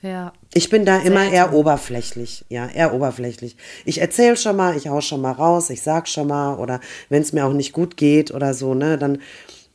Ja. 0.02 0.34
Ich 0.54 0.70
bin 0.70 0.86
da 0.86 0.98
immer 0.98 1.22
Selten. 1.22 1.36
eher 1.36 1.54
oberflächlich, 1.54 2.46
ja, 2.50 2.68
eher 2.68 2.94
oberflächlich. 2.94 3.56
Ich 3.86 4.02
erzähle 4.02 4.36
schon 4.36 4.58
mal, 4.58 4.76
ich 4.76 4.90
hau 4.90 5.00
schon 5.00 5.22
mal 5.22 5.32
raus, 5.32 5.70
ich 5.70 5.82
sag 5.82 6.10
schon 6.10 6.28
mal, 6.28 6.56
oder 6.56 6.82
wenn 7.08 7.22
es 7.22 7.32
mir 7.32 7.46
auch 7.46 7.54
nicht 7.54 7.72
gut 7.72 7.96
geht 7.96 8.32
oder 8.32 8.54
so, 8.54 8.74
ne, 8.74 8.98
dann 8.98 9.20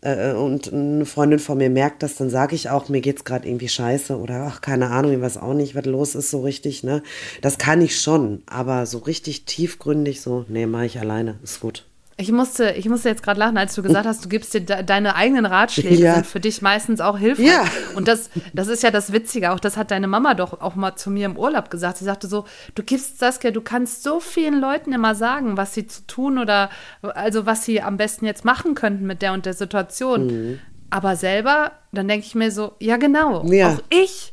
äh, 0.00 0.32
und 0.32 0.72
eine 0.72 1.06
Freundin 1.06 1.38
von 1.38 1.58
mir 1.58 1.70
merkt 1.70 2.02
das, 2.02 2.16
dann 2.16 2.30
sage 2.30 2.54
ich 2.54 2.70
auch, 2.70 2.88
mir 2.88 3.00
geht's 3.00 3.24
gerade 3.24 3.48
irgendwie 3.48 3.68
scheiße 3.68 4.16
oder 4.16 4.46
ach, 4.46 4.60
keine 4.60 4.90
Ahnung, 4.90 5.12
ich 5.12 5.20
weiß 5.20 5.38
auch 5.38 5.54
nicht, 5.54 5.74
was 5.74 5.86
los 5.86 6.14
ist 6.14 6.30
so 6.30 6.40
richtig, 6.42 6.84
ne? 6.84 7.02
Das 7.42 7.58
kann 7.58 7.82
ich 7.82 8.00
schon, 8.00 8.42
aber 8.46 8.86
so 8.86 8.98
richtig 8.98 9.44
tiefgründig 9.44 10.20
so, 10.20 10.44
nee, 10.48 10.66
mache 10.66 10.86
ich 10.86 10.98
alleine, 10.98 11.38
ist 11.42 11.60
gut. 11.60 11.84
Ich 12.20 12.32
musste, 12.32 12.72
ich 12.72 12.88
musste 12.88 13.08
jetzt 13.08 13.22
gerade 13.22 13.38
lachen, 13.38 13.56
als 13.56 13.76
du 13.76 13.82
gesagt 13.82 14.04
hast, 14.04 14.24
du 14.24 14.28
gibst 14.28 14.52
dir 14.52 14.60
de 14.60 14.82
deine 14.82 15.14
eigenen 15.14 15.46
Ratschläge, 15.46 15.94
Ja. 16.02 16.14
sind 16.14 16.26
für 16.26 16.40
dich 16.40 16.60
meistens 16.62 17.00
auch 17.00 17.16
hilfreich. 17.16 17.46
Ja. 17.46 17.64
Und 17.94 18.08
das, 18.08 18.28
das 18.52 18.66
ist 18.66 18.82
ja 18.82 18.90
das 18.90 19.12
Witzige, 19.12 19.52
auch 19.52 19.60
das 19.60 19.76
hat 19.76 19.92
deine 19.92 20.08
Mama 20.08 20.34
doch 20.34 20.60
auch 20.60 20.74
mal 20.74 20.96
zu 20.96 21.10
mir 21.12 21.26
im 21.26 21.36
Urlaub 21.38 21.70
gesagt. 21.70 21.98
Sie 21.98 22.04
sagte 22.04 22.26
so, 22.26 22.44
du 22.74 22.82
gibst 22.82 23.20
Saskia, 23.20 23.52
du 23.52 23.60
kannst 23.60 24.02
so 24.02 24.18
vielen 24.18 24.60
Leuten 24.60 24.92
immer 24.92 25.14
sagen, 25.14 25.56
was 25.56 25.74
sie 25.74 25.86
zu 25.86 26.04
tun 26.08 26.38
oder 26.38 26.70
also 27.02 27.46
was 27.46 27.64
sie 27.64 27.80
am 27.82 27.96
besten 27.96 28.24
jetzt 28.24 28.44
machen 28.44 28.74
könnten 28.74 29.06
mit 29.06 29.22
der 29.22 29.32
und 29.32 29.46
der 29.46 29.54
Situation. 29.54 30.26
Mhm. 30.26 30.58
Aber 30.90 31.14
selber, 31.14 31.70
dann 31.92 32.08
denke 32.08 32.26
ich 32.26 32.34
mir 32.34 32.50
so, 32.50 32.72
ja 32.80 32.96
genau, 32.96 33.44
Ja. 33.46 33.74
auch 33.74 33.78
ich 33.90 34.32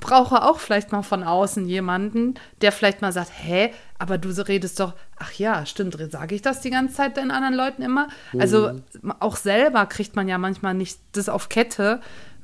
brauche 0.00 0.42
auch 0.42 0.58
vielleicht 0.58 0.92
mal 0.92 1.02
von 1.02 1.22
außen 1.22 1.66
jemanden, 1.66 2.34
der 2.60 2.72
vielleicht 2.72 3.00
mal 3.00 3.12
sagt, 3.12 3.30
hä, 3.34 3.70
aber 3.98 4.18
du 4.18 4.30
redest 4.46 4.80
doch, 4.80 4.94
ach 5.16 5.32
ja, 5.34 5.64
stimmt, 5.66 5.96
sage 6.10 6.34
ich 6.34 6.42
das 6.42 6.60
die 6.60 6.70
ganze 6.70 6.94
Zeit 6.94 7.16
den 7.16 7.30
anderen 7.30 7.54
Leuten 7.54 7.82
immer? 7.82 8.08
Also 8.38 8.80
auch 9.20 9.36
selber 9.36 9.86
kriegt 9.86 10.16
man 10.16 10.28
ja 10.28 10.36
manchmal 10.36 10.74
nicht 10.74 10.98
das 11.12 11.28
auf 11.28 11.48
Kette, 11.48 12.00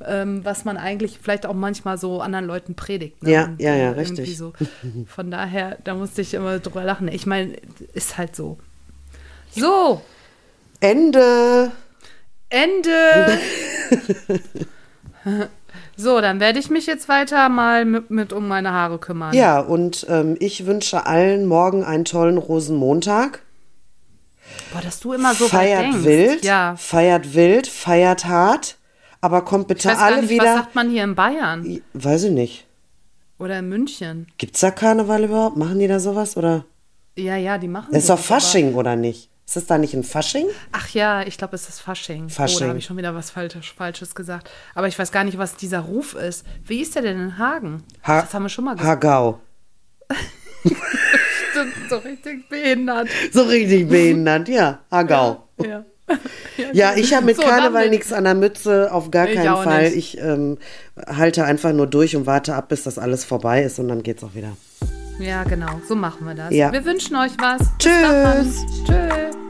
ähm, 0.06 0.44
was 0.44 0.64
man 0.64 0.76
eigentlich 0.76 1.18
vielleicht 1.20 1.44
auch 1.44 1.54
manchmal 1.54 1.98
so 1.98 2.20
anderen 2.20 2.46
Leuten 2.46 2.74
predigt. 2.74 3.22
ne? 3.22 3.30
Ja, 3.30 3.44
Und, 3.44 3.60
ja, 3.60 3.74
ja, 3.74 3.90
irgendwie 3.90 4.00
richtig. 4.00 4.38
So. 4.38 4.52
Von 5.06 5.30
daher, 5.30 5.76
da 5.84 5.94
musste 5.94 6.22
ich 6.22 6.34
immer 6.34 6.58
drüber 6.60 6.84
lachen. 6.84 7.08
Ich 7.08 7.26
meine, 7.26 7.56
ist 7.92 8.16
halt 8.16 8.34
so. 8.34 8.58
So, 9.50 10.00
Ende. 10.80 11.72
Ende. 12.48 13.38
so, 16.00 16.20
dann 16.20 16.40
werde 16.40 16.58
ich 16.58 16.70
mich 16.70 16.86
jetzt 16.86 17.08
weiter 17.08 17.48
mal 17.48 17.84
mit, 17.84 18.10
mit 18.10 18.32
um 18.32 18.48
meine 18.48 18.72
Haare 18.72 18.98
kümmern. 18.98 19.34
Ja, 19.34 19.60
und 19.60 20.06
ähm, 20.08 20.36
ich 20.40 20.66
wünsche 20.66 21.06
allen 21.06 21.46
morgen 21.46 21.84
einen 21.84 22.04
tollen 22.04 22.38
Rosenmontag. 22.38 23.42
Boah, 24.72 24.80
dass 24.82 25.00
du 25.00 25.12
immer 25.12 25.34
so 25.34 25.44
weit 25.44 25.50
feiert 25.50 26.04
wild, 26.04 26.44
Ja. 26.44 26.74
feiert 26.76 27.34
wild, 27.34 27.66
feiert 27.68 28.24
hart, 28.26 28.76
aber 29.20 29.42
kommt 29.44 29.64
Ich 29.64 29.68
bitte 29.76 29.88
weiß 29.88 29.98
gar 29.98 30.06
alle 30.06 30.20
nicht, 30.22 30.30
wieder. 30.30 30.44
was 30.44 30.54
sagt 30.56 30.74
man 30.74 30.90
hier 30.90 31.04
in 31.04 31.14
Bayern 31.14 31.80
Weiß 31.94 32.24
ich 32.24 32.32
nicht. 32.32 32.66
oder 33.38 33.58
in 33.60 33.68
München? 33.68 34.26
Gibt's 34.38 34.60
da 34.60 34.70
Karneval 34.72 35.24
überhaupt? 35.24 35.56
Machen 35.56 35.78
die 35.78 35.86
da 35.88 36.00
sowas? 36.00 36.36
Oder? 36.36 36.64
Ja, 37.16 37.36
ja, 37.36 37.58
die 37.58 37.68
machen 37.68 37.88
Das 37.92 38.02
ist 38.02 38.10
doch 38.10 38.16
sowas, 38.18 38.30
aber- 38.30 38.40
Fasching, 38.40 38.74
oder 38.74 38.96
nicht? 38.96 39.29
Ist 39.50 39.56
das 39.56 39.66
da 39.66 39.78
nicht 39.78 39.94
ein 39.94 40.04
Fasching? 40.04 40.46
Ach 40.70 40.90
ja, 40.90 41.22
ich 41.22 41.36
glaube, 41.36 41.56
es 41.56 41.68
ist 41.68 41.80
Fasching. 41.80 42.26
Oh, 42.26 42.28
Fasching. 42.28 42.60
da 42.60 42.66
habe 42.68 42.78
ich 42.78 42.84
schon 42.84 42.96
wieder 42.96 43.16
was 43.16 43.32
Falsches, 43.32 43.66
Falsches 43.66 44.14
gesagt. 44.14 44.48
Aber 44.76 44.86
ich 44.86 44.96
weiß 44.96 45.10
gar 45.10 45.24
nicht, 45.24 45.38
was 45.38 45.56
dieser 45.56 45.80
Ruf 45.80 46.14
ist. 46.14 46.46
Wie 46.64 46.80
ist 46.80 46.94
der 46.94 47.02
denn 47.02 47.18
in 47.18 47.36
Hagen? 47.38 47.82
Ha 48.04 48.20
das 48.20 48.32
haben 48.32 48.44
wir 48.44 48.48
schon 48.48 48.64
mal 48.64 48.76
gesagt. 48.76 48.88
Hagau. 49.04 49.40
Stimmt, 51.50 51.74
so 51.88 51.96
richtig 51.96 52.48
behindert. 52.48 53.08
So 53.32 53.42
richtig 53.42 53.88
behindert, 53.88 54.48
ja. 54.48 54.78
Hagau. 54.88 55.48
Ja. 55.60 55.84
Ja, 56.72 56.92
ich 56.96 57.12
habe 57.12 57.26
mit 57.26 57.34
So, 57.34 57.42
Karneval 57.42 57.90
nichts 57.90 58.12
an 58.12 58.22
der 58.22 58.36
Mütze, 58.36 58.92
auf 58.92 59.10
gar 59.10 59.28
Ich 59.28 59.34
keinen 59.34 59.56
Fall. 59.64 59.82
nicht. 59.90 59.96
Ich 59.96 60.18
ähm, 60.18 60.58
halte 61.08 61.44
einfach 61.44 61.72
nur 61.72 61.88
durch 61.88 62.14
und 62.14 62.24
warte 62.26 62.54
ab, 62.54 62.68
bis 62.68 62.84
das 62.84 62.98
alles 62.98 63.24
vorbei 63.24 63.64
ist 63.64 63.80
und 63.80 63.88
dann 63.88 64.04
geht's 64.04 64.22
auch 64.22 64.36
wieder. 64.36 64.56
Ja, 65.20 65.44
genau. 65.44 65.80
So 65.86 65.94
machen 65.94 66.26
wir 66.26 66.34
das. 66.34 66.52
Ja. 66.52 66.72
Wir 66.72 66.84
wünschen 66.84 67.16
euch 67.16 67.32
was. 67.38 67.58
Bis 67.58 67.78
Tschüss. 67.78 68.86
dann. 68.86 69.10
Tschüss. 69.28 69.49